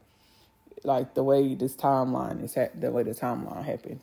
Like 0.84 1.14
the 1.14 1.24
way 1.24 1.56
this 1.56 1.76
timeline 1.76 2.44
is, 2.44 2.56
ha- 2.56 2.70
the 2.74 2.92
way 2.92 3.04
the 3.04 3.12
timeline 3.12 3.66
happened. 3.66 4.00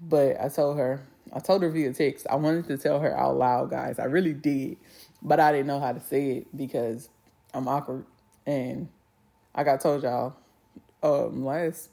But 0.00 0.40
I 0.40 0.48
told 0.48 0.78
her, 0.78 1.06
I 1.32 1.40
told 1.40 1.62
her 1.62 1.70
via 1.70 1.92
text. 1.92 2.26
I 2.28 2.36
wanted 2.36 2.66
to 2.68 2.78
tell 2.78 3.00
her 3.00 3.16
out 3.16 3.36
loud, 3.36 3.70
guys. 3.70 3.98
I 3.98 4.04
really 4.04 4.34
did, 4.34 4.76
but 5.22 5.40
I 5.40 5.52
didn't 5.52 5.66
know 5.66 5.80
how 5.80 5.92
to 5.92 6.00
say 6.00 6.30
it 6.30 6.56
because 6.56 7.08
I'm 7.52 7.68
awkward. 7.68 8.04
And 8.46 8.88
I 9.54 9.64
got 9.64 9.80
told 9.80 10.02
y'all 10.02 10.36
um 11.02 11.44
last 11.44 11.90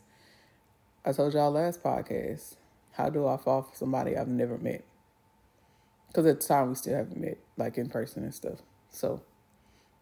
I 1.04 1.14
told 1.14 1.34
y'all 1.34 1.52
last 1.52 1.82
podcast, 1.82 2.58
how 2.92 3.10
do 3.10 3.28
I 3.28 3.38
fall 3.38 3.64
for 3.64 3.76
somebody 3.76 4.16
I've 4.16 4.28
never 4.28 4.58
met? 4.58 4.84
Because 6.08 6.28
at 6.28 6.42
the 6.42 6.48
time 6.48 6.70
we 6.70 6.76
still 6.76 6.96
haven't 6.96 7.20
met, 7.20 7.40
like 7.58 7.78
in 7.78 7.90
person 7.90 8.24
and 8.24 8.34
stuff. 8.34 8.60
So, 8.92 9.22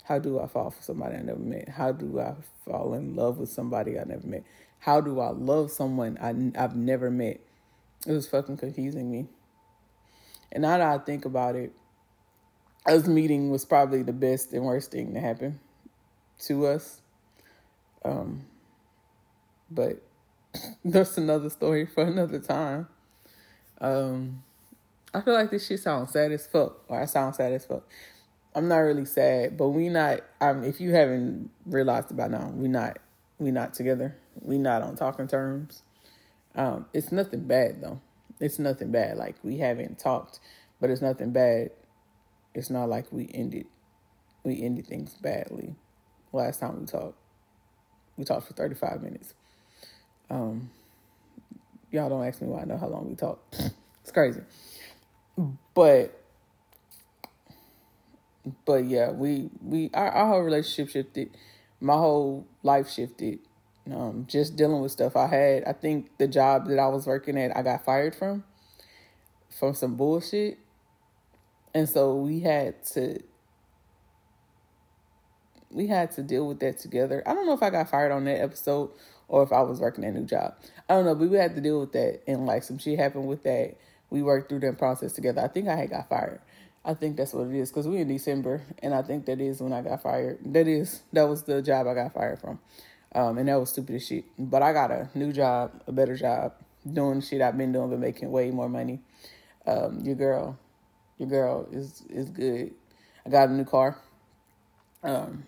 how 0.04 0.20
do 0.20 0.40
I 0.40 0.48
fall 0.48 0.72
for 0.72 0.82
somebody 0.82 1.16
I 1.16 1.22
never 1.22 1.40
met? 1.40 1.70
How 1.70 1.94
do 1.94 2.20
I 2.20 2.36
fall 2.66 2.96
in 2.96 3.16
love 3.16 3.38
with 3.38 3.50
somebody 3.50 3.98
I 3.98 4.04
never 4.04 4.28
met? 4.28 4.44
How 4.80 5.00
do 5.00 5.20
I 5.20 5.30
love 5.30 5.72
someone 5.72 6.18
I, 6.20 6.62
I've 6.62 6.76
never 6.76 7.10
met? 7.10 7.40
It 8.08 8.12
was 8.12 8.28
fucking 8.28 8.58
confusing 8.58 9.12
me. 9.12 9.28
And 10.52 10.64
now 10.64 10.78
that 10.78 11.02
I 11.02 11.04
think 11.04 11.26
about 11.26 11.56
it, 11.56 11.74
us 12.86 13.08
meeting 13.08 13.52
was 13.52 13.66
probably 13.66 14.04
the 14.04 14.14
best 14.14 14.54
and 14.54 14.64
worst 14.64 14.92
thing 14.92 15.14
to 15.14 15.20
happen 15.20 15.60
to 16.40 16.68
us. 16.68 17.02
Um, 18.04 18.46
but 19.70 20.02
that's 20.86 21.18
another 21.18 21.50
story 21.50 21.86
for 21.86 22.04
another 22.04 22.40
time. 22.40 22.88
Um, 23.82 24.44
I 25.14 25.22
feel 25.22 25.34
like 25.34 25.52
this 25.52 25.68
shit 25.68 25.80
sounds 25.80 26.12
sad 26.12 26.32
as 26.32 26.48
fuck, 26.48 26.84
or 26.88 27.02
I 27.02 27.06
sound 27.06 27.36
sad 27.36 27.54
as 27.54 27.66
fuck. 27.66 27.84
I'm 28.56 28.68
not 28.68 28.78
really 28.78 29.06
sad, 29.06 29.58
but 29.58 29.70
we 29.70 29.90
not. 29.90 30.22
Um, 30.42 30.64
if 30.64 30.82
you 30.82 30.92
haven't 30.92 31.52
realized 31.66 32.12
about 32.12 32.32
now, 32.32 32.52
we 32.54 32.68
not 32.68 32.98
we 33.38 33.52
not 33.52 33.74
together. 33.74 34.18
We 34.42 34.58
not 34.58 34.82
on 34.82 34.96
talking 34.96 35.28
terms. 35.28 35.84
Um, 36.60 36.88
it's 36.94 37.14
nothing 37.14 37.46
bad 37.48 37.82
though. 37.82 38.02
It's 38.42 38.60
nothing 38.60 38.92
bad. 38.92 39.16
Like 39.16 39.38
we 39.44 39.60
haven't 39.60 39.98
talked, 39.98 40.42
but 40.82 40.90
it's 40.90 41.02
nothing 41.02 41.32
bad. 41.32 41.72
It's 42.54 42.70
not 42.70 42.90
like 42.90 43.14
we 43.14 43.30
ended 43.34 43.66
we 44.44 44.62
ended 44.62 44.86
things 44.86 45.14
badly. 45.14 45.76
Last 46.34 46.60
time 46.60 46.82
we 46.82 46.86
talked. 46.86 47.18
We 48.18 48.26
talked 48.26 48.46
for 48.46 48.54
35 48.54 49.02
minutes. 49.02 49.34
Um 50.30 50.70
y'all 51.92 52.10
don't 52.10 52.28
ask 52.28 52.42
me 52.42 52.50
why 52.50 52.64
I 52.64 52.66
know 52.66 52.78
how 52.78 52.88
long 52.88 53.08
we 53.08 53.16
talked. 53.16 53.56
it's 54.02 54.12
crazy. 54.12 54.42
But 55.74 56.22
but 58.66 58.84
yeah, 58.84 59.12
we 59.12 59.50
we 59.64 59.92
our, 59.94 60.10
our 60.10 60.28
whole 60.28 60.42
relationship 60.42 60.90
shifted. 60.90 61.38
My 61.80 61.94
whole 61.94 62.46
life 62.64 62.90
shifted 62.90 63.40
um, 63.94 64.26
just 64.28 64.56
dealing 64.56 64.82
with 64.82 64.92
stuff 64.92 65.16
I 65.16 65.28
had. 65.28 65.64
I 65.66 65.74
think 65.74 66.18
the 66.18 66.28
job 66.28 66.68
that 66.68 66.80
I 66.80 66.88
was 66.88 67.06
working 67.08 67.38
at, 67.38 67.56
I 67.56 67.62
got 67.62 67.86
fired 67.86 68.16
from, 68.16 68.44
from 69.50 69.74
some 69.74 69.96
bullshit. 69.96 70.58
And 71.74 71.88
so 71.88 72.16
we 72.16 72.40
had 72.40 72.84
to, 72.88 73.20
we 75.72 75.88
had 75.88 76.12
to 76.12 76.24
deal 76.24 76.48
with 76.48 76.60
that 76.62 76.80
together. 76.80 77.22
I 77.28 77.34
don't 77.34 77.46
know 77.46 77.54
if 77.54 77.64
I 77.64 77.70
got 77.70 77.90
fired 77.90 78.12
on 78.12 78.26
that 78.26 78.42
episode 78.42 78.92
or 79.28 79.44
if 79.44 79.54
I 79.54 79.62
was 79.62 79.80
working 79.80 80.04
a 80.04 80.12
new 80.12 80.26
job. 80.26 80.56
I 80.90 80.96
don't 80.96 81.06
know, 81.06 81.16
but 81.16 81.30
we 81.30 81.38
had 81.38 81.56
to 81.56 81.62
deal 81.62 81.80
with 81.80 81.92
that, 81.94 82.22
and 82.28 82.46
like 82.46 82.64
some 82.64 82.80
shit 82.80 83.00
happened 83.00 83.28
with 83.28 83.44
that. 83.44 83.76
We 84.10 84.24
worked 84.24 84.50
through 84.50 84.62
that 84.62 84.80
process 84.80 85.14
together. 85.14 85.42
I 85.42 85.48
think 85.48 85.68
I 85.68 85.76
had 85.76 85.92
got 85.92 86.10
fired. 86.10 86.42
I 86.84 86.96
think 86.96 87.18
that's 87.18 87.34
what 87.34 87.48
it 87.48 87.56
is 87.56 87.70
because 87.70 87.88
we 87.88 87.98
in 87.98 88.08
December, 88.08 88.64
and 88.82 88.94
I 88.94 89.04
think 89.04 89.26
that 89.28 89.40
is 89.40 89.62
when 89.62 89.72
I 89.72 89.82
got 89.82 90.02
fired. 90.02 90.40
That 90.54 90.68
is 90.68 91.04
that 91.14 91.24
was 91.30 91.44
the 91.44 91.62
job 91.62 91.86
I 91.88 91.94
got 91.94 92.14
fired 92.14 92.40
from, 92.40 92.60
um, 93.16 93.38
and 93.38 93.48
that 93.48 93.60
was 93.60 93.70
stupid 93.70 93.96
as 93.96 94.06
shit. 94.06 94.26
But 94.38 94.62
I 94.62 94.74
got 94.74 94.92
a 94.92 95.10
new 95.16 95.32
job, 95.32 95.82
a 95.88 95.92
better 95.92 96.16
job, 96.16 96.54
doing 96.92 97.22
shit 97.22 97.42
I've 97.42 97.58
been 97.58 97.72
doing, 97.72 97.90
but 97.90 98.00
making 98.00 98.32
way 98.32 98.52
more 98.52 98.70
money. 98.70 99.00
Um, 99.66 100.00
your 100.02 100.16
girl, 100.16 100.58
your 101.18 101.30
girl 101.30 101.68
is 101.72 102.04
is 102.10 102.30
good. 102.30 102.74
I 103.26 103.30
got 103.30 103.50
a 103.50 103.54
new 103.54 103.66
car, 103.66 103.98
um, 105.04 105.44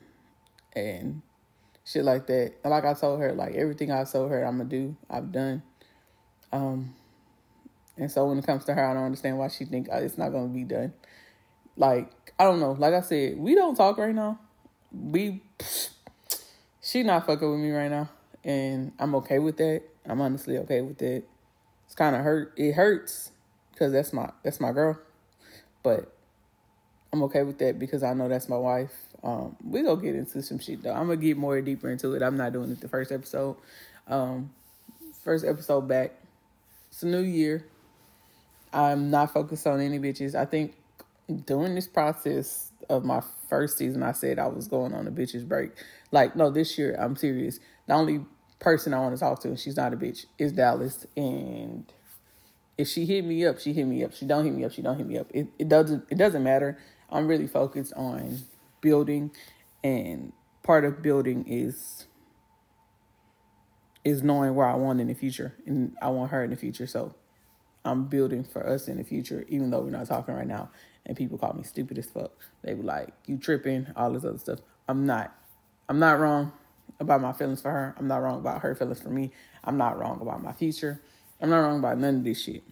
and 0.75 1.21
shit 1.85 2.03
like 2.03 2.27
that. 2.27 2.53
And 2.63 2.71
like 2.71 2.85
I 2.85 2.93
told 2.93 3.19
her, 3.19 3.33
like 3.33 3.55
everything 3.55 3.91
I 3.91 4.03
told 4.03 4.31
her 4.31 4.43
I'm 4.43 4.57
gonna 4.57 4.69
do, 4.69 4.95
I've 5.09 5.31
done. 5.31 5.63
Um, 6.51 6.95
and 7.97 8.11
so 8.11 8.27
when 8.27 8.37
it 8.37 8.45
comes 8.45 8.65
to 8.65 8.73
her, 8.73 8.83
I 8.83 8.93
don't 8.93 9.03
understand 9.03 9.37
why 9.37 9.47
she 9.47 9.65
think 9.65 9.87
it's 9.91 10.17
not 10.17 10.29
gonna 10.29 10.47
be 10.47 10.63
done. 10.63 10.93
Like 11.77 12.11
I 12.37 12.43
don't 12.43 12.59
know. 12.59 12.71
Like 12.71 12.95
I 12.95 13.01
said, 13.01 13.37
we 13.37 13.53
don't 13.53 13.75
talk 13.75 13.97
right 13.97 14.15
now. 14.15 14.39
We, 14.91 15.43
she 16.91 17.03
not 17.03 17.25
fucking 17.25 17.49
with 17.49 17.59
me 17.59 17.71
right 17.71 17.89
now, 17.89 18.09
and 18.43 18.91
I'm 18.99 19.15
okay 19.15 19.39
with 19.39 19.55
that. 19.57 19.83
I'm 20.05 20.19
honestly 20.19 20.57
okay 20.57 20.81
with 20.81 20.97
that. 20.97 21.23
It's 21.85 21.95
kind 21.95 22.15
of 22.15 22.21
hurt. 22.21 22.53
It 22.57 22.73
hurts 22.73 23.31
because 23.71 23.93
that's 23.93 24.11
my 24.11 24.29
that's 24.43 24.59
my 24.59 24.73
girl, 24.73 24.99
but 25.83 26.13
I'm 27.13 27.23
okay 27.23 27.43
with 27.43 27.59
that 27.59 27.79
because 27.79 28.03
I 28.03 28.13
know 28.13 28.27
that's 28.27 28.49
my 28.49 28.57
wife. 28.57 28.93
Um, 29.23 29.55
we 29.63 29.83
gonna 29.83 30.01
get 30.01 30.15
into 30.15 30.41
some 30.41 30.59
shit 30.59 30.83
though. 30.83 30.91
I'm 30.91 31.07
gonna 31.07 31.15
get 31.15 31.37
more 31.37 31.61
deeper 31.61 31.89
into 31.89 32.13
it. 32.13 32.21
I'm 32.21 32.35
not 32.35 32.51
doing 32.51 32.71
it 32.71 32.81
the 32.81 32.89
first 32.89 33.11
episode. 33.13 33.55
Um, 34.07 34.51
first 35.23 35.45
episode 35.45 35.87
back. 35.87 36.11
It's 36.89 37.03
a 37.03 37.07
new 37.07 37.21
year. 37.21 37.65
I'm 38.73 39.09
not 39.09 39.31
focused 39.31 39.65
on 39.65 39.79
any 39.79 39.99
bitches. 39.99 40.35
I 40.35 40.43
think 40.43 40.75
during 41.37 41.75
this 41.75 41.87
process 41.87 42.71
of 42.89 43.03
my 43.05 43.21
first 43.49 43.77
season, 43.77 44.03
I 44.03 44.11
said 44.11 44.39
I 44.39 44.47
was 44.47 44.67
going 44.67 44.93
on 44.93 45.07
a 45.07 45.11
bitch's 45.11 45.43
break. 45.43 45.71
Like, 46.11 46.35
no, 46.35 46.49
this 46.49 46.77
year, 46.77 46.95
I'm 46.99 47.15
serious. 47.15 47.59
The 47.87 47.93
only 47.93 48.25
person 48.59 48.93
I 48.93 48.99
want 48.99 49.15
to 49.15 49.19
talk 49.19 49.41
to, 49.41 49.49
and 49.49 49.59
she's 49.59 49.77
not 49.77 49.93
a 49.93 49.97
bitch, 49.97 50.25
is 50.37 50.51
Dallas. 50.51 51.05
And 51.15 51.91
if 52.77 52.87
she 52.87 53.05
hit 53.05 53.25
me 53.25 53.45
up, 53.45 53.59
she 53.59 53.73
hit 53.73 53.85
me 53.85 54.03
up. 54.03 54.13
She 54.13 54.25
don't 54.25 54.45
hit 54.45 54.53
me 54.53 54.65
up, 54.65 54.71
she 54.71 54.81
don't 54.81 54.97
hit 54.97 55.07
me 55.07 55.17
up. 55.17 55.27
It 55.31 55.47
it 55.59 55.69
doesn't 55.69 56.05
it 56.09 56.17
doesn't 56.17 56.43
matter. 56.43 56.77
I'm 57.09 57.27
really 57.27 57.47
focused 57.47 57.93
on 57.95 58.39
building 58.79 59.31
and 59.83 60.31
part 60.63 60.85
of 60.85 61.01
building 61.01 61.45
is 61.47 62.07
is 64.03 64.23
knowing 64.23 64.55
where 64.55 64.65
I 64.65 64.75
want 64.75 64.99
in 64.99 65.07
the 65.07 65.13
future. 65.13 65.53
And 65.65 65.95
I 66.01 66.09
want 66.09 66.31
her 66.31 66.43
in 66.43 66.49
the 66.49 66.55
future. 66.55 66.87
So 66.87 67.13
I'm 67.85 68.05
building 68.05 68.43
for 68.43 68.67
us 68.67 68.87
in 68.87 68.97
the 68.97 69.03
future, 69.03 69.45
even 69.47 69.69
though 69.69 69.81
we're 69.81 69.91
not 69.91 70.07
talking 70.07 70.33
right 70.33 70.47
now 70.47 70.69
and 71.05 71.17
people 71.17 71.37
call 71.37 71.53
me 71.53 71.63
stupid 71.63 71.97
as 71.97 72.05
fuck. 72.05 72.31
They 72.63 72.73
be 72.73 72.83
like, 72.83 73.09
you 73.25 73.37
tripping, 73.37 73.87
all 73.95 74.11
this 74.11 74.23
other 74.23 74.37
stuff. 74.37 74.59
I'm 74.87 75.05
not. 75.05 75.35
I'm 75.89 75.99
not 75.99 76.19
wrong 76.19 76.51
about 76.99 77.21
my 77.21 77.33
feelings 77.33 77.61
for 77.61 77.71
her. 77.71 77.95
I'm 77.97 78.07
not 78.07 78.21
wrong 78.21 78.39
about 78.39 78.61
her 78.61 78.75
feelings 78.75 79.01
for 79.01 79.09
me. 79.09 79.31
I'm 79.63 79.77
not 79.77 79.99
wrong 79.99 80.21
about 80.21 80.43
my 80.43 80.53
future. 80.53 81.01
I'm 81.41 81.49
not 81.49 81.59
wrong 81.59 81.79
about 81.79 81.97
none 81.97 82.17
of 82.17 82.23
this 82.23 82.43
shit. 82.43 82.63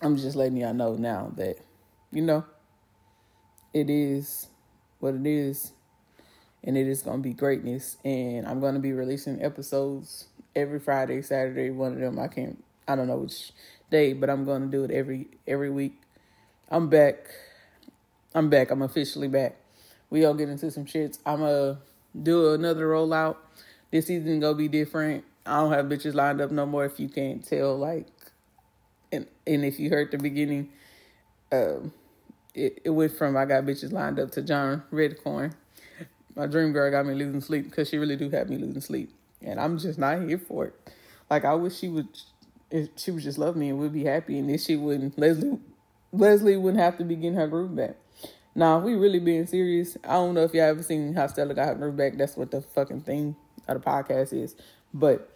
I'm 0.00 0.16
just 0.16 0.36
letting 0.36 0.56
y'all 0.56 0.72
know 0.72 0.94
now 0.94 1.32
that, 1.36 1.58
you 2.12 2.22
know, 2.22 2.44
it 3.74 3.90
is 3.90 4.48
what 5.00 5.14
it 5.14 5.26
is. 5.26 5.72
And 6.62 6.76
it 6.76 6.86
is 6.86 7.02
going 7.02 7.18
to 7.18 7.22
be 7.22 7.34
greatness. 7.34 7.96
And 8.04 8.46
I'm 8.46 8.60
going 8.60 8.74
to 8.74 8.80
be 8.80 8.92
releasing 8.92 9.42
episodes 9.42 10.28
every 10.54 10.78
Friday, 10.78 11.22
Saturday. 11.22 11.70
One 11.70 11.92
of 11.92 11.98
them, 11.98 12.18
I 12.18 12.28
can't, 12.28 12.62
I 12.86 12.96
don't 12.96 13.08
know 13.08 13.18
which 13.18 13.52
day, 13.90 14.12
but 14.12 14.30
I'm 14.30 14.44
going 14.44 14.62
to 14.62 14.68
do 14.68 14.84
it 14.84 14.90
every 14.90 15.28
every 15.46 15.70
week. 15.70 15.99
I'm 16.72 16.88
back. 16.88 17.30
I'm 18.32 18.48
back. 18.48 18.70
I'm 18.70 18.82
officially 18.82 19.26
back. 19.26 19.56
We 20.08 20.24
all 20.24 20.34
get 20.34 20.48
into 20.48 20.70
some 20.70 20.84
shits. 20.84 21.18
I'm 21.26 21.40
going 21.40 21.74
to 21.74 21.78
do 22.22 22.52
another 22.52 22.86
rollout. 22.86 23.38
This 23.90 24.06
season 24.06 24.38
going 24.38 24.54
to 24.54 24.56
be 24.56 24.68
different. 24.68 25.24
I 25.44 25.58
don't 25.58 25.72
have 25.72 25.86
bitches 25.86 26.14
lined 26.14 26.40
up 26.40 26.52
no 26.52 26.66
more 26.66 26.84
if 26.84 27.00
you 27.00 27.08
can't 27.08 27.44
tell. 27.44 27.76
Like, 27.76 28.06
and, 29.10 29.26
and 29.48 29.64
if 29.64 29.80
you 29.80 29.90
heard 29.90 30.12
the 30.12 30.18
beginning, 30.18 30.68
um, 31.50 31.92
it, 32.54 32.82
it 32.84 32.90
went 32.90 33.18
from 33.18 33.36
I 33.36 33.46
got 33.46 33.64
bitches 33.64 33.90
lined 33.90 34.20
up 34.20 34.30
to 34.32 34.42
John 34.42 34.84
Redcorn. 34.92 35.54
My 36.36 36.46
dream 36.46 36.72
girl 36.72 36.88
got 36.92 37.04
me 37.04 37.14
losing 37.14 37.40
sleep 37.40 37.64
because 37.64 37.88
she 37.88 37.98
really 37.98 38.14
do 38.14 38.30
have 38.30 38.48
me 38.48 38.58
losing 38.58 38.80
sleep. 38.80 39.12
And 39.42 39.58
I'm 39.58 39.76
just 39.76 39.98
not 39.98 40.22
here 40.22 40.38
for 40.38 40.66
it. 40.66 40.92
Like, 41.28 41.44
I 41.44 41.54
wish 41.54 41.78
she 41.78 41.88
would, 41.88 42.06
if 42.70 42.90
she 42.94 43.10
would 43.10 43.24
just 43.24 43.38
love 43.38 43.56
me 43.56 43.70
and 43.70 43.78
would 43.80 43.92
be 43.92 44.04
happy. 44.04 44.38
And 44.38 44.48
then 44.48 44.58
she 44.58 44.76
wouldn't, 44.76 45.18
Leslie 45.18 45.58
Leslie 46.12 46.56
wouldn't 46.56 46.82
have 46.82 46.98
to 46.98 47.04
be 47.04 47.16
getting 47.16 47.34
her 47.34 47.46
groove 47.46 47.74
back. 47.74 47.96
Now, 48.54 48.78
if 48.78 48.84
we 48.84 48.94
really 48.94 49.20
being 49.20 49.46
serious, 49.46 49.96
I 50.04 50.14
don't 50.14 50.34
know 50.34 50.42
if 50.42 50.52
y'all 50.52 50.64
ever 50.64 50.82
seen 50.82 51.14
how 51.14 51.26
Stella 51.28 51.54
got 51.54 51.68
her 51.68 51.74
groove 51.74 51.96
back. 51.96 52.16
That's 52.16 52.36
what 52.36 52.50
the 52.50 52.60
fucking 52.60 53.02
thing 53.02 53.36
of 53.68 53.80
the 53.80 53.88
podcast 53.88 54.32
is. 54.32 54.56
But 54.92 55.30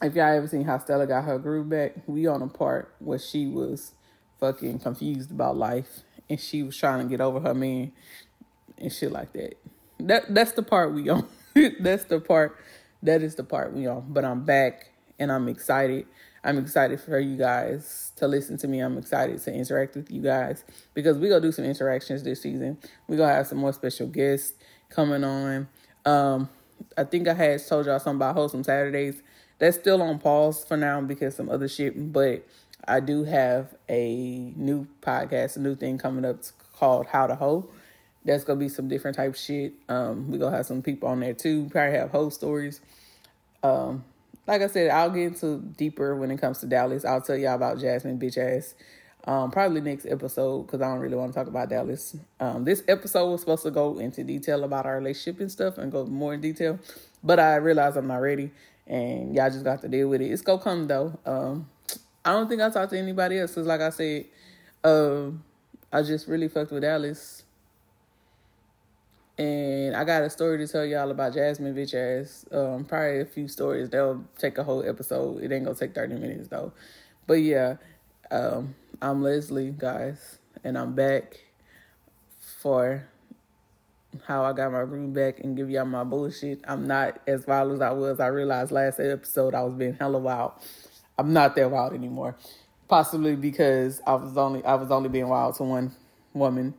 if 0.00 0.14
y'all 0.14 0.36
ever 0.36 0.46
seen 0.46 0.64
how 0.64 0.78
Stella 0.78 1.06
got 1.06 1.24
her 1.24 1.38
groove 1.38 1.68
back, 1.68 1.94
we 2.06 2.26
on 2.26 2.42
a 2.42 2.46
part 2.46 2.94
where 3.00 3.18
she 3.18 3.46
was 3.46 3.92
fucking 4.38 4.78
confused 4.78 5.30
about 5.30 5.56
life 5.56 6.00
and 6.28 6.40
she 6.40 6.62
was 6.62 6.76
trying 6.76 7.02
to 7.02 7.10
get 7.10 7.20
over 7.20 7.40
her 7.40 7.54
man 7.54 7.92
and 8.78 8.92
shit 8.92 9.12
like 9.12 9.32
that. 9.32 9.54
That 9.98 10.32
that's 10.32 10.52
the 10.52 10.62
part 10.62 10.94
we 10.94 11.08
on. 11.08 11.26
that's 11.80 12.04
the 12.04 12.20
part 12.20 12.56
that 13.02 13.22
is 13.22 13.34
the 13.34 13.44
part 13.44 13.74
we 13.74 13.86
on. 13.86 14.06
But 14.08 14.24
I'm 14.24 14.44
back 14.44 14.92
and 15.18 15.30
I'm 15.30 15.48
excited. 15.48 16.06
I'm 16.42 16.58
excited 16.58 17.00
for 17.00 17.18
you 17.18 17.36
guys 17.36 18.12
to 18.16 18.26
listen 18.26 18.56
to 18.58 18.68
me. 18.68 18.80
I'm 18.80 18.96
excited 18.96 19.40
to 19.42 19.52
interact 19.52 19.94
with 19.96 20.10
you 20.10 20.22
guys 20.22 20.64
because 20.94 21.18
we're 21.18 21.28
going 21.28 21.42
to 21.42 21.48
do 21.48 21.52
some 21.52 21.66
interactions 21.66 22.22
this 22.22 22.40
season. 22.40 22.78
We're 23.06 23.18
going 23.18 23.28
to 23.28 23.34
have 23.34 23.46
some 23.46 23.58
more 23.58 23.72
special 23.72 24.06
guests 24.06 24.54
coming 24.88 25.22
on. 25.22 25.68
Um, 26.06 26.48
I 26.96 27.04
think 27.04 27.28
I 27.28 27.34
had 27.34 27.66
told 27.66 27.86
y'all 27.86 27.98
something 27.98 28.16
about 28.16 28.34
Wholesome 28.34 28.64
Saturdays. 28.64 29.22
That's 29.58 29.76
still 29.76 30.00
on 30.00 30.18
pause 30.18 30.64
for 30.64 30.78
now 30.78 31.02
because 31.02 31.36
some 31.36 31.50
other 31.50 31.68
shit, 31.68 32.12
but 32.12 32.46
I 32.88 33.00
do 33.00 33.24
have 33.24 33.74
a 33.88 34.54
new 34.56 34.86
podcast, 35.02 35.56
a 35.56 35.60
new 35.60 35.74
thing 35.74 35.98
coming 35.98 36.24
up 36.24 36.38
called 36.74 37.06
How 37.06 37.26
to 37.26 37.34
Hoe. 37.34 37.68
That's 38.24 38.44
gonna 38.44 38.58
be 38.58 38.68
some 38.68 38.88
different 38.88 39.16
type 39.16 39.34
shit. 39.34 39.74
Um, 39.88 40.30
we 40.30 40.38
gonna 40.38 40.56
have 40.56 40.66
some 40.66 40.82
people 40.82 41.08
on 41.08 41.20
there 41.20 41.34
too. 41.34 41.68
Probably 41.70 41.98
have 41.98 42.10
hoe 42.10 42.30
stories. 42.30 42.80
Um, 43.62 44.04
like 44.46 44.62
I 44.62 44.66
said, 44.66 44.90
I'll 44.90 45.10
get 45.10 45.24
into 45.24 45.58
deeper 45.76 46.16
when 46.16 46.30
it 46.30 46.40
comes 46.40 46.58
to 46.60 46.66
Dallas. 46.66 47.04
I'll 47.04 47.20
tell 47.20 47.36
y'all 47.36 47.54
about 47.54 47.78
Jasmine 47.78 48.18
bitch 48.18 48.38
ass. 48.38 48.74
Um, 49.24 49.50
probably 49.50 49.82
next 49.82 50.06
episode 50.06 50.62
because 50.62 50.80
I 50.80 50.88
don't 50.88 50.98
really 51.00 51.16
want 51.16 51.32
to 51.32 51.38
talk 51.38 51.46
about 51.46 51.68
Dallas. 51.68 52.16
Um, 52.40 52.64
this 52.64 52.82
episode 52.88 53.30
was 53.30 53.40
supposed 53.40 53.62
to 53.64 53.70
go 53.70 53.98
into 53.98 54.24
detail 54.24 54.64
about 54.64 54.86
our 54.86 54.96
relationship 54.96 55.40
and 55.40 55.52
stuff 55.52 55.76
and 55.76 55.92
go 55.92 56.06
more 56.06 56.32
in 56.32 56.40
detail, 56.40 56.78
but 57.22 57.38
I 57.38 57.56
realized 57.56 57.98
I'm 57.98 58.06
not 58.06 58.22
ready, 58.22 58.50
and 58.86 59.34
y'all 59.34 59.50
just 59.50 59.62
got 59.62 59.82
to 59.82 59.88
deal 59.88 60.08
with 60.08 60.22
it. 60.22 60.30
It's 60.30 60.40
gonna 60.40 60.62
come 60.62 60.86
though. 60.86 61.18
Um, 61.26 61.68
I 62.24 62.32
don't 62.32 62.48
think 62.48 62.62
I 62.62 62.70
talked 62.70 62.92
to 62.92 62.98
anybody 62.98 63.38
else 63.38 63.50
because, 63.50 63.66
like 63.66 63.82
I 63.82 63.90
said, 63.90 64.24
uh, 64.82 65.26
I 65.92 66.02
just 66.02 66.26
really 66.26 66.48
fucked 66.48 66.72
with 66.72 66.82
Dallas. 66.82 67.42
And 69.40 69.96
I 69.96 70.04
got 70.04 70.22
a 70.22 70.28
story 70.28 70.58
to 70.58 70.70
tell 70.70 70.84
y'all 70.84 71.10
about 71.10 71.32
Jasmine 71.32 71.74
bitch 71.74 71.94
ass. 71.94 72.44
Um, 72.52 72.84
probably 72.84 73.20
a 73.20 73.24
few 73.24 73.48
stories. 73.48 73.88
They'll 73.88 74.22
take 74.36 74.58
a 74.58 74.62
whole 74.62 74.86
episode. 74.86 75.42
It 75.42 75.50
ain't 75.50 75.64
gonna 75.64 75.74
take 75.74 75.94
30 75.94 76.16
minutes 76.16 76.48
though. 76.48 76.74
But 77.26 77.40
yeah, 77.40 77.76
um, 78.30 78.74
I'm 79.00 79.22
Leslie, 79.22 79.70
guys, 79.70 80.38
and 80.62 80.76
I'm 80.76 80.94
back 80.94 81.42
for 82.58 83.08
how 84.26 84.44
I 84.44 84.52
got 84.52 84.72
my 84.72 84.80
room 84.80 85.14
back 85.14 85.40
and 85.40 85.56
give 85.56 85.70
y'all 85.70 85.86
my 85.86 86.04
bullshit. 86.04 86.60
I'm 86.68 86.86
not 86.86 87.22
as 87.26 87.46
wild 87.46 87.72
as 87.72 87.80
I 87.80 87.92
was. 87.92 88.20
I 88.20 88.26
realized 88.26 88.72
last 88.72 89.00
episode 89.00 89.54
I 89.54 89.62
was 89.62 89.72
being 89.72 89.94
hella 89.94 90.18
wild. 90.18 90.52
I'm 91.18 91.32
not 91.32 91.56
that 91.56 91.70
wild 91.70 91.94
anymore. 91.94 92.36
Possibly 92.88 93.36
because 93.36 94.02
I 94.06 94.16
was 94.16 94.36
only 94.36 94.62
I 94.66 94.74
was 94.74 94.90
only 94.90 95.08
being 95.08 95.28
wild 95.28 95.54
to 95.54 95.62
one 95.62 95.92
woman 96.34 96.74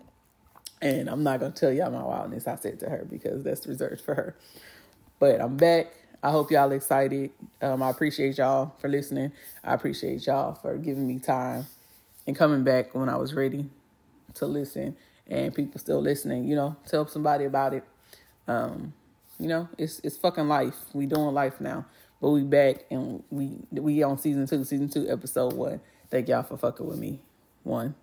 and 0.82 1.10
I'm 1.10 1.24
not 1.24 1.40
gonna 1.40 1.52
tell 1.52 1.72
y'all 1.72 1.92
my 1.92 2.04
wildness 2.04 2.48
I 2.48 2.56
said 2.56 2.80
to 2.80 2.90
her 2.90 3.06
because 3.10 3.44
that's 3.44 3.68
reserved 3.68 4.02
for 4.02 4.16
her. 4.16 4.36
But 5.20 5.40
I'm 5.42 5.58
back. 5.58 5.94
I 6.24 6.32
hope 6.32 6.52
y'all 6.52 6.72
excited. 6.72 7.32
Um, 7.62 7.82
I 7.82 7.90
appreciate 7.90 8.38
y'all 8.38 8.76
for 8.80 8.88
listening. 8.88 9.32
I 9.64 9.74
appreciate 9.74 10.26
y'all 10.26 10.54
for 10.54 10.78
giving 10.78 11.08
me 11.08 11.20
time 11.20 11.66
and 12.28 12.36
coming 12.36 12.64
back 12.64 12.94
when 12.94 13.10
I 13.10 13.18
was 13.18 13.34
ready 13.34 13.66
to 14.36 14.46
listen. 14.46 14.96
And 15.28 15.54
people 15.54 15.80
still 15.80 16.02
listening, 16.02 16.46
you 16.46 16.56
know, 16.56 16.76
tell 16.88 17.08
somebody 17.08 17.46
about 17.46 17.74
it. 17.74 17.84
Um, 18.48 18.94
you 19.40 19.48
know, 19.48 19.70
it's 19.78 20.00
it's 20.04 20.18
fucking 20.18 20.48
life. 20.48 20.76
We 20.94 21.06
doing 21.06 21.34
life 21.34 21.60
now. 21.62 21.86
But 22.22 22.30
we 22.32 22.42
back 22.44 22.86
and 22.92 23.24
we 23.32 23.58
we 23.72 24.04
on 24.04 24.18
season 24.20 24.46
two, 24.46 24.64
season 24.64 24.90
two, 24.90 25.10
episode 25.10 25.54
one. 25.54 25.82
Thank 26.10 26.28
y'all 26.28 26.44
for 26.44 26.58
fucking 26.58 26.86
with 26.86 27.00
me. 27.00 27.20
One. 27.64 27.96